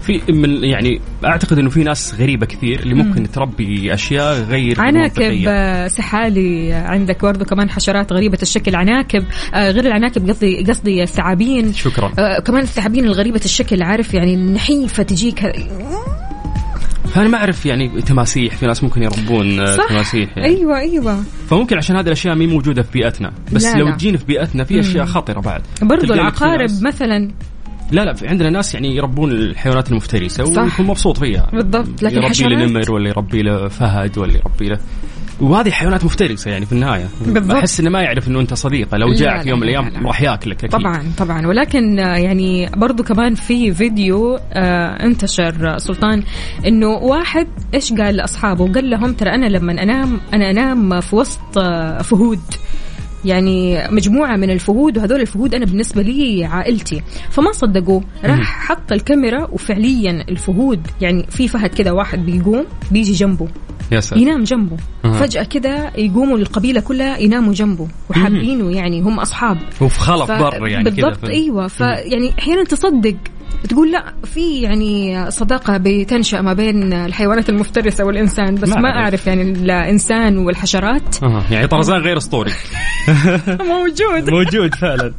في 0.02 0.22
من 0.30 0.64
يعني 0.64 1.01
أعتقد 1.26 1.60
إنه 1.60 1.70
في 1.70 1.84
ناس 1.84 2.16
غريبة 2.20 2.46
كثير 2.46 2.80
اللي 2.80 2.94
ممكن 2.94 3.32
تربي 3.32 3.94
أشياء 3.94 4.42
غير 4.42 4.82
عناكب. 4.82 5.44
آه، 5.48 5.88
سحالي 5.88 6.74
عندك 6.74 7.22
برضو 7.22 7.46
كمان 7.46 7.70
حشرات 7.70 8.14
غريبة 8.14 8.38
الشكل 8.42 8.76
عناكب 8.76 9.26
آه، 9.54 9.72
غير 9.72 9.86
العناكب 9.86 10.30
قصدي 10.30 10.64
قصدي 10.64 11.04
الثعابين. 11.04 11.74
شكرا. 11.74 12.12
آه، 12.20 12.40
كمان 12.40 12.64
الثعابين 12.64 13.06
الغريبة 13.06 13.42
الشكل 13.46 13.84
عارف 13.84 14.14
يعني 14.14 14.34
النحيفة 14.34 15.04
تجيك. 15.04 15.40
فانا 17.14 17.28
ما 17.28 17.38
أعرف 17.38 17.66
يعني 17.66 18.02
تماسيح 18.02 18.56
في 18.56 18.66
ناس 18.66 18.84
ممكن 18.84 19.04
يربون 19.04 19.76
صح. 19.76 19.90
تماسيح 19.90 20.38
يعني. 20.38 20.50
أيوه 20.50 20.80
أيوه. 20.80 21.24
فممكن 21.50 21.78
عشان 21.78 21.96
هذه 21.96 22.06
الأشياء 22.06 22.36
مي 22.36 22.48
موجودة 22.48 22.82
في 22.82 22.92
بيئتنا 22.92 23.32
بس 23.52 23.66
لا، 23.66 23.80
لو 23.80 23.88
لا. 23.88 23.96
تجينا 23.96 24.18
في 24.18 24.26
بيئتنا 24.26 24.64
في 24.64 24.80
أشياء 24.80 25.06
خطرة 25.06 25.40
بعد. 25.40 25.62
برضو 25.82 26.14
العقارب 26.14 26.70
مثلا. 26.82 27.32
لا 27.92 28.06
لا 28.06 28.14
في 28.14 28.28
عندنا 28.28 28.50
ناس 28.50 28.74
يعني 28.74 28.96
يربون 28.96 29.32
الحيوانات 29.32 29.92
المفترسه. 29.92 30.44
ويكون 30.44 30.86
مبسوط 30.86 31.18
فيها. 31.18 31.50
بالضبط، 31.54 32.04
لكن 32.04 32.24
يربي 32.24 32.56
له؟ 32.56 32.66
نمر 32.66 32.92
ولا 32.92 33.10
يربي 33.10 33.42
له 33.42 33.68
فهد 33.68 34.18
ولا 34.18 34.34
يربي 34.34 34.70
له. 34.70 34.80
وهذه 35.42 35.70
حيوانات 35.70 36.06
مفترسه 36.06 36.52
يعني 36.52 36.66
في 36.66 36.72
النهاية. 36.72 37.08
بالضبط. 37.26 37.56
بحس 37.56 37.80
إنه 37.80 37.90
ما 37.90 38.02
يعرف 38.02 38.28
إنه 38.28 38.40
أنت 38.40 38.54
صديقه. 38.54 38.98
لو 38.98 39.08
لا، 39.08 39.44
يوم 39.46 39.60
من 39.60 39.66
لا، 39.66 39.72
الأيام 39.72 39.90
لا، 39.90 40.00
لا. 40.00 40.08
راح 40.08 40.22
ياكلك 40.22 40.64
أكيد. 40.64 40.80
طبعا 40.80 41.04
طبعا. 41.18 41.48
ولكن 41.48 42.00
آه، 42.00 42.16
يعني 42.18 42.70
برضو 42.78 43.04
كمان 43.04 43.36
في 43.36 43.74
فيديو 43.74 44.40
آه 44.54 45.06
انتشر 45.06 45.74
آه، 45.74 45.78
سلطان 45.78 46.24
إنه 46.68 46.88
واحد 46.88 47.48
إيش 47.74 47.94
قال 47.94 48.16
لأصحابه؟ 48.16 48.72
قال 48.74 48.90
لهم 48.90 49.14
ترى 49.14 49.30
أنا 49.30 49.46
لما 49.46 49.84
أنام 49.84 50.22
أنا 50.34 50.50
أنام 50.52 51.02
في 51.02 51.16
وسط 51.16 51.58
آه، 51.58 52.02
فهود. 52.02 52.40
يعني 53.26 53.88
مجموعة 53.92 54.36
من 54.38 54.50
الفهود 54.50 54.98
وهذول 54.98 55.22
الفهود 55.22 55.56
أنا 55.56 55.66
بالنسبة 55.66 56.02
لي 56.02 56.46
عائلتي. 56.46 57.02
فما 57.30 57.52
صدقوه 57.52 58.04
راح 58.26 58.68
حط 58.68 58.92
الكاميرا 58.92 59.48
وفعليا 59.52 60.26
الفهود 60.30 60.88
يعني 61.02 61.26
في 61.30 61.48
فهد 61.48 61.70
كذا 61.70 61.92
واحد 61.92 62.20
بيقوم 62.26 62.66
بيجي 62.92 63.14
جنبه. 63.14 63.48
يا 63.92 64.00
سلام 64.00 64.22
ينام 64.22 64.44
جنبه. 64.44 64.78
أها. 65.06 65.12
فجأة 65.12 65.44
كذا 65.44 65.92
يقوموا 65.98 66.38
القبيلة 66.38 66.82
كلها 66.82 67.18
يناموا 67.18 67.54
جنبه 67.54 67.88
وحابينه 68.10 68.72
يعني 68.72 69.02
هم 69.02 69.20
أصحاب. 69.20 69.58
وفي 69.82 70.00
خلف 70.00 70.32
ف- 70.32 70.40
برا 70.40 70.68
يعني 70.68 70.84
بالضبط 70.84 71.26
في- 71.26 71.30
أيوه 71.32 71.68
فيعني 71.68 72.32
أحيانا 72.40 72.64
تصدق 72.64 73.16
تقول 73.70 73.92
لا 73.92 74.04
في 74.24 74.62
يعني 74.62 75.26
صداقة 75.32 75.78
بتنشأ 75.78 76.38
ما 76.42 76.54
بين 76.54 76.94
الحيوانات 76.94 77.50
المفترسة 77.50 78.04
والإنسان 78.04 78.56
بس 78.56 78.70
ما 78.70 78.76
ما, 78.82 78.88
أعرف. 78.90 78.98
أعرف 78.98 79.28
يعني 79.28 79.42
الإنسان 79.42 80.38
والحشرات. 80.38 81.24
أها. 81.24 81.44
يعني 81.52 81.68
طرزان 81.68 82.02
غير 82.02 82.18
أسطوري. 82.18 82.52
موجود. 83.74 84.30
موجود 84.30 84.76
فعلا. 84.76 85.14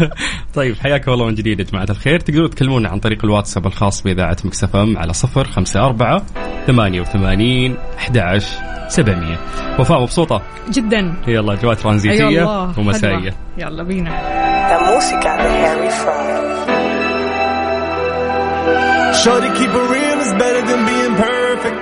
طيب 0.54 0.76
حياكم 0.76 1.12
الله 1.12 1.26
من 1.26 1.34
جديد 1.34 1.60
يا 1.60 1.64
جماعة 1.64 1.86
الخير. 1.90 2.20
تقدروا 2.20 2.48
تكلمونا 2.48 2.88
عن 2.88 2.98
طريق 2.98 3.24
الواتساب 3.24 3.66
الخاص 3.66 4.02
بإذاعة 4.02 4.36
مكسف 4.44 4.76
ام 4.76 4.98
على 4.98 5.12
صفر 5.12 5.44
خمسة 5.44 5.80
أربعة 5.80 6.22
ثمانية 6.66 7.00
وثمانين 7.00 7.76
أحد 7.98 8.18
عشر 8.18 8.54
سبعمية. 8.88 9.38
وفاء 9.78 10.02
مبسوطة؟ 10.02 10.42
جدا. 10.72 11.14
يلا 11.28 11.52
أجواء 11.52 11.70
أي 11.76 11.82
ترانزيتية 11.82 12.28
الله 12.28 12.78
ومسائية. 12.78 13.16
حلوة. 13.16 13.34
يلا 13.58 13.82
بينا. 13.82 14.38
The 14.68 14.78
música 14.84 15.30
de 15.42 15.48
Harry 15.64 15.90
Fraud. 18.68 19.16
Shorty 19.22 19.50
keep 19.58 19.70
it 19.70 19.86
real 19.96 20.18
is 20.26 20.32
better 20.42 20.62
than 20.70 20.80
being 20.86 21.14
perfect. 21.16 21.78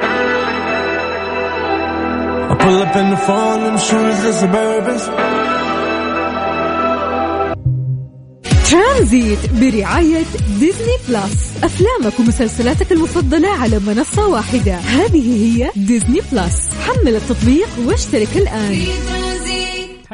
I 2.50 2.54
pull 2.64 2.78
up 2.82 2.96
in 2.96 3.10
the 3.10 3.16
phone, 3.16 3.60
them 3.64 3.78
shoes 3.78 4.18
are 4.30 4.36
Suburbans. 4.40 5.04
ترانزيت 8.70 9.38
برعاية 9.52 10.24
Disney 10.58 10.96
Plus 11.08 11.52
أفلامك 11.62 12.20
ومسلسلاتك 12.20 12.92
المفضلة 12.92 13.48
على 13.48 13.78
منصة 13.78 14.28
واحدة 14.28 14.74
هذه 14.74 15.56
هي 15.58 15.70
Disney 15.76 16.20
Plus 16.32 16.68
حمل 16.86 17.16
التطبيق 17.16 17.68
واشترك 17.86 18.36
الآن 18.36 18.78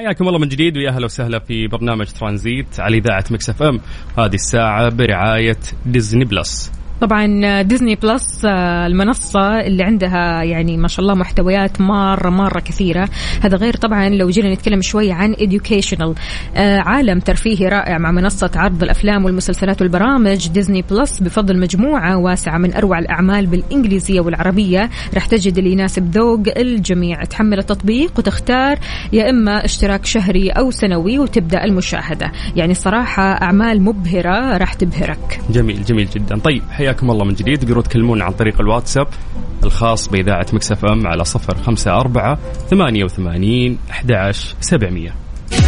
حياكم 0.03 0.29
الله 0.29 0.39
من 0.39 0.49
جديد 0.49 0.77
ويا 0.77 0.91
أهلا 0.91 1.05
وسهلا 1.05 1.39
في 1.39 1.67
برنامج 1.67 2.07
ترانزيت 2.07 2.81
على 2.81 2.99
إذاعة 2.99 3.25
Mix 3.31 3.51
FM. 3.51 3.81
هذه 4.19 4.35
الساعة 4.35 4.89
برعاية 4.89 5.59
Disney 5.87 6.25
Plus. 6.25 6.82
طبعا 7.03 7.63
Disney 7.63 7.95
Plus 7.95 8.45
آه، 8.45 8.87
المنصة 8.87 9.61
اللي 9.61 9.83
عندها 9.83 10.43
يعني 10.43 10.77
ما 10.77 10.89
شاء 10.89 11.01
الله 11.01 11.15
محتويات 11.15 11.81
مرة 11.81 12.31
مرة 12.31 12.61
كثيرة. 12.61 13.09
هذا 13.41 13.57
غير 13.57 13.77
طبعا 13.77 14.09
لو 14.09 14.31
جينا 14.31 14.55
نتكلم 14.55 14.83
شوي 14.83 15.13
عن 15.13 15.35
educational. 15.35 16.15
آه، 16.57 16.79
عالم 16.79 17.19
ترفيهي 17.19 17.69
رائع 17.69 17.99
مع 17.99 18.11
منصة 18.11 18.51
عرض 18.57 18.83
الأفلام 18.83 19.25
والمسلسلات 19.25 19.83
والبرامج 19.83 20.49
Disney 20.49 20.83
Plus 20.91 21.23
بفضل 21.23 21.61
مجموعة 21.61 22.17
واسعة 22.17 22.59
من 22.59 22.75
أروع 22.75 22.99
الأعمال 22.99 23.47
بالإنجليزية 23.47 24.21
والعربية. 24.21 24.91
راح 25.15 25.27
تجد 25.27 25.59
اللي 25.59 25.73
يناسب 25.73 26.11
ذوق 26.11 26.43
الجميع. 26.57 27.25
تحمل 27.25 27.59
التطبيق 27.59 28.19
وتختار 28.19 28.79
يا 29.13 29.31
إما 29.31 29.65
اشتراك 29.65 30.05
شهري 30.05 30.51
أو 30.51 30.71
سنوي 30.71 31.19
وتبدأ 31.19 31.65
المشاهدة. 31.65 32.33
يعني 32.57 32.75
صراحة 32.75 33.23
أعمال 33.23 33.83
مبهرة 33.83 34.57
راح 34.57 34.75
تبهرك. 34.75 35.41
جميل 35.51 35.85
جميل 35.85 36.09
جدا. 36.15 36.39
طيب 36.39 36.63
حياكم 36.93 37.11
الله 37.11 37.25
من 37.25 37.35
جديد. 37.35 37.59
تقدروا 37.59 37.83
تكلمونا 37.83 38.25
عن 38.25 38.33
طريق 38.33 38.61
الواتساب 38.61 39.09
الخاص 39.65 40.09
بإذاعة 40.09 40.47
Mix 40.53 40.73
FM 40.73 41.07
على 41.07 41.25
صفر 41.25 41.57
خمسة 41.63 41.91
أربعة 41.91 42.39
ثمانية 42.71 43.05
وثمانين 43.05 43.79
أحد 43.91 44.33
سبعمية. 44.61 45.15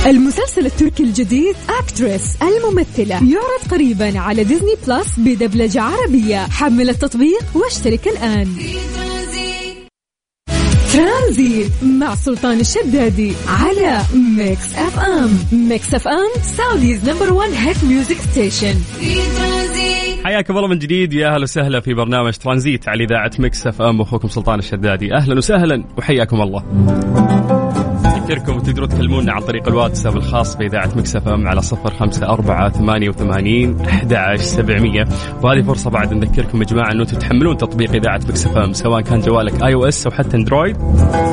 المسلسل 0.06 0.66
التركي 0.66 1.02
الجديد 1.02 1.56
Aktris 1.80 2.36
الممثلة 2.42 3.14
يعرض 3.14 3.70
قريبا 3.70 4.18
على 4.18 4.44
Disney 4.44 4.74
Plus 4.86 5.18
بدبلجة 5.18 5.82
عربية. 5.82 6.46
حمل 6.46 6.88
التطبيق 6.88 7.44
واشترك 7.54 8.08
الآن. 8.08 8.48
ترانزيت 10.92 11.72
مع 11.82 12.14
سلطان 12.14 12.60
الشدادي 12.60 13.32
على 13.48 14.00
Mix 14.14 14.74
FM. 14.74 15.38
Mix 15.52 15.94
FM 15.94 16.42
Saudi's 16.56 17.08
number 17.08 17.32
1 17.32 17.50
hit 17.52 17.84
music 17.84 18.16
station. 18.30 18.74
حياكم 20.24 20.56
الله 20.56 20.68
من 20.68 20.78
جديد. 20.78 21.12
يا 21.12 21.34
أهلا 21.34 21.42
وسهلا 21.42 21.80
في 21.80 21.94
برنامج 21.94 22.32
ترانزيت 22.32 22.88
على 22.88 23.04
إذاعة 23.04 23.30
Mix 23.38 23.66
FM. 23.66 24.00
أخوكم 24.00 24.28
سلطان 24.28 24.58
الشدادي. 24.58 25.14
أهلا 25.14 25.36
وسهلا 25.36 25.84
وحياكم 25.98 26.42
الله. 26.42 27.63
أذكركم 28.24 28.58
تقدروا 28.58 28.86
تكلمونا 28.86 29.32
عن 29.32 29.40
طريق 29.40 29.68
الواتساب 29.68 30.16
الخاص 30.16 30.56
بإذاعة 30.56 30.90
Mix 30.96 31.16
FM 31.16 31.48
على 31.48 31.62
صفر 31.62 31.94
خمسة 31.94 32.26
أربعة 32.26 32.70
ثمانية 32.70 33.08
وثمانين 33.08 33.80
أحد 33.80 34.36
سبعمية. 34.36 35.04
وهذه 35.42 35.62
فرصة 35.62 35.90
بعد 35.90 36.14
نذكركم 36.14 36.58
يا 36.58 36.66
جماعة 36.66 36.92
أنه 36.92 37.04
تحملون 37.04 37.56
تطبيق 37.56 37.94
إذاعة 37.94 38.20
Mix 38.28 38.46
FM 38.46 38.72
سواء 38.72 39.00
كان 39.00 39.20
جوالك 39.20 39.62
iOS 39.62 40.06
أو 40.06 40.12
حتى 40.12 40.36
Android 40.36 40.76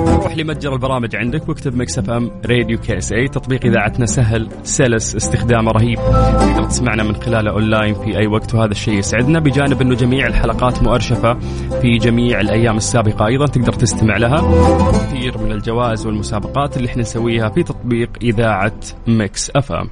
روح 0.07 0.37
لمتجر 0.37 0.73
البرامج 0.73 1.15
عندك 1.15 1.49
واكتب 1.49 1.75
Mix 1.75 1.99
FM 1.99 2.31
Radio 2.45 2.77
KSA 2.77 3.27
تطبيق 3.27 3.65
إذاعتنا 3.65 4.05
سهل 4.05 4.49
سلس 4.63 5.15
استخدامه 5.15 5.71
رهيب. 5.71 5.97
تقدر 6.39 6.63
تسمعنا 6.63 7.03
من 7.03 7.15
خلاله 7.15 7.51
أونلاين 7.51 7.93
في 7.93 8.17
أي 8.17 8.27
وقت 8.27 8.55
وهذا 8.55 8.71
الشيء 8.71 8.97
يسعدنا 8.97 9.39
بجانب 9.39 9.81
أنه 9.81 9.95
جميع 9.95 10.27
الحلقات 10.27 10.83
مؤرشفة 10.83 11.33
في 11.81 11.97
جميع 11.97 12.41
الأيام 12.41 12.77
السابقة 12.77 13.27
أيضا 13.27 13.45
تقدر 13.45 13.73
تستمع 13.73 14.17
لها. 14.17 14.41
كثير 14.91 15.37
من 15.37 15.51
الجوائز 15.51 16.05
والمسابقات 16.05 16.77
اللي 16.81 16.91
إحنا 16.91 17.01
نسويها 17.01 17.49
في 17.49 17.63
تطبيق 17.63 18.09
إذاعة 18.21 18.79
Mix 19.07 19.49
FM 19.55 19.89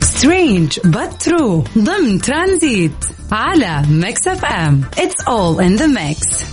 strange 0.00 0.72
but 0.80 1.28
true. 1.28 1.78
ضمن 1.78 2.20
ترانزيت 2.20 2.92
على 3.32 3.82
Mix 3.90 4.28
FM 4.28 4.80
it's 4.98 5.20
all 5.28 5.64
in 5.64 5.76
the 5.76 5.86
mix 5.86 6.44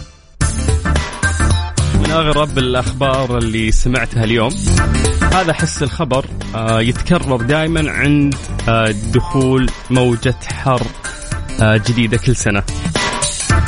من 2.00 2.12
أغرب 2.12 2.58
الأخبار 2.58 3.38
اللي 3.38 3.72
سمعتها 3.72 4.24
اليوم 4.24 4.52
هذا 5.34 5.54
حس 5.54 5.84
الخبر 5.84 6.26
آه، 6.56 6.82
يتكرر 6.82 7.38
دائما 7.42 7.92
عند 7.92 8.36
آه، 8.70 8.96
دخول 9.14 9.70
موجة 9.90 10.36
حر 10.44 10.82
آه، 11.62 11.78
جديدة 11.78 12.18
كل 12.18 12.36
سنة. 12.36 12.64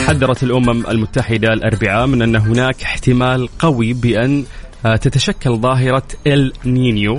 حذرت 0.10 0.44
الأمم 0.44 0.88
المتحدة 0.88 1.54
الأربعاء 1.54 2.08
من 2.08 2.22
أن 2.22 2.36
هناك 2.36 2.82
احتمال 2.84 3.50
قوي 3.60 3.94
بأن 3.94 4.40
آه، 4.40 4.59
تتشكل 4.84 5.58
ظاهرة 5.58 6.04
إل 6.28 6.54
نينيو. 6.66 7.18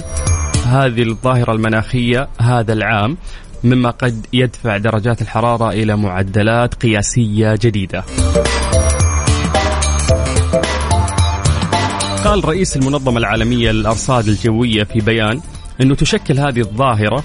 هذه 0.66 1.02
الظاهرة 1.02 1.52
المناخية 1.52 2.28
هذا 2.40 2.72
العام 2.72 3.16
مما 3.64 3.90
قد 3.90 4.26
يدفع 4.32 4.76
درجات 4.76 5.22
الحرارة 5.22 5.70
إلى 5.70 5.96
معدلات 5.96 6.74
قياسية 6.74 7.54
جديدة. 7.62 8.04
قال 12.24 12.44
رئيس 12.44 12.76
المنظمة 12.76 13.18
العالمية 13.18 13.70
للأرصاد 13.70 14.28
الجوية 14.28 14.84
في 14.84 15.00
بيان 15.00 15.40
أنه 15.80 15.94
تشكل 15.94 16.38
هذه 16.38 16.60
الظاهرة 16.60 17.24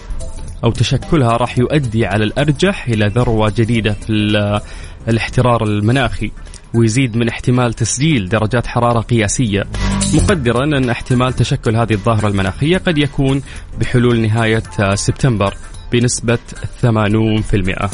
أو 0.64 0.72
تشكلها 0.72 1.32
راح 1.38 1.58
يؤدي 1.58 2.06
على 2.06 2.24
الأرجح 2.24 2.88
إلى 2.88 3.08
ذروة 3.08 3.54
جديدة 3.58 3.94
في 3.94 4.10
ال- 4.10 4.62
الاحترار 5.08 5.64
المناخي. 5.64 6.32
ويزيد 6.78 7.18
من 7.18 7.30
احتمال 7.30 7.74
تسجيل 7.74 8.30
درجات 8.30 8.68
حرارة 8.68 9.00
قياسية. 9.00 9.64
مقدرا 10.14 10.64
أن 10.64 10.90
احتمال 10.90 11.34
تشكل 11.34 11.76
هذه 11.76 11.94
الظاهرة 11.94 12.28
المناخية 12.28 12.78
قد 12.78 12.98
يكون 12.98 13.42
بحلول 13.80 14.20
نهاية 14.22 14.64
سبتمبر 14.96 15.54
بنسبة 15.92 16.38
80% 16.82 17.90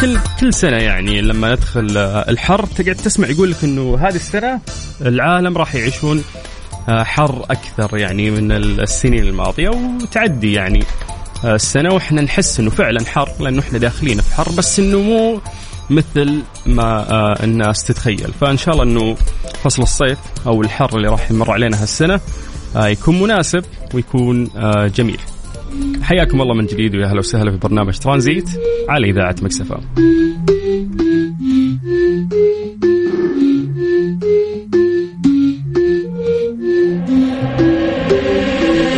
كل 0.00 0.18
كل 0.40 0.54
سنة 0.54 0.76
يعني 0.76 1.20
لما 1.20 1.52
ندخل 1.52 1.96
الحر 2.28 2.66
تقعد 2.66 2.94
تسمع 2.94 3.28
يقول 3.28 3.50
لك 3.50 3.64
إنه 3.64 3.98
هذه 4.00 4.14
السنة 4.14 4.60
العالم 5.00 5.58
راح 5.58 5.74
يعيشون 5.74 6.24
آه، 6.88 7.02
حر 7.02 7.44
أكثر 7.50 7.98
يعني 7.98 8.30
من 8.30 8.52
السنين 8.52 9.22
الماضية 9.22 9.68
وتعدي 9.68 10.52
يعني 10.52 10.84
آه، 11.44 11.54
السنة 11.54 11.94
وإحنا 11.94 12.22
نحس 12.22 12.60
إنه 12.60 12.70
فعلا 12.70 13.04
حر 13.04 13.28
لأنه 13.40 13.60
إحنا 13.60 13.78
داخلين 13.78 14.20
في 14.20 14.34
حر 14.34 14.52
بس 14.58 14.78
إنه 14.78 14.98
مو 14.98 15.40
مثل 15.90 16.42
ما 16.66 17.10
آه، 17.10 17.44
الناس 17.44 17.84
تتخيل. 17.84 18.32
فإن 18.40 18.56
شاء 18.56 18.74
الله 18.74 18.84
إنه 18.84 19.16
فصل 19.62 19.82
الصيف 19.82 20.18
أو 20.46 20.62
الحر 20.62 20.96
اللي 20.96 21.08
راح 21.08 21.30
يمر 21.30 21.50
علينا 21.50 21.82
هالسنة 21.82 22.20
آه، 22.76 22.86
يكون 22.86 23.20
مناسب 23.20 23.64
ويكون 23.94 24.50
آه، 24.56 24.86
جميل. 24.86 25.18
حياكم 26.02 26.40
الله 26.40 26.54
من 26.54 26.66
جديد 26.66 26.94
ويا 26.94 27.06
أهلا 27.06 27.18
وسهلا 27.18 27.50
في 27.50 27.56
برنامج 27.56 27.98
ترانزيت 27.98 28.50
على 28.88 29.10
إذاعة 29.10 29.34
مكسفه 29.42 29.80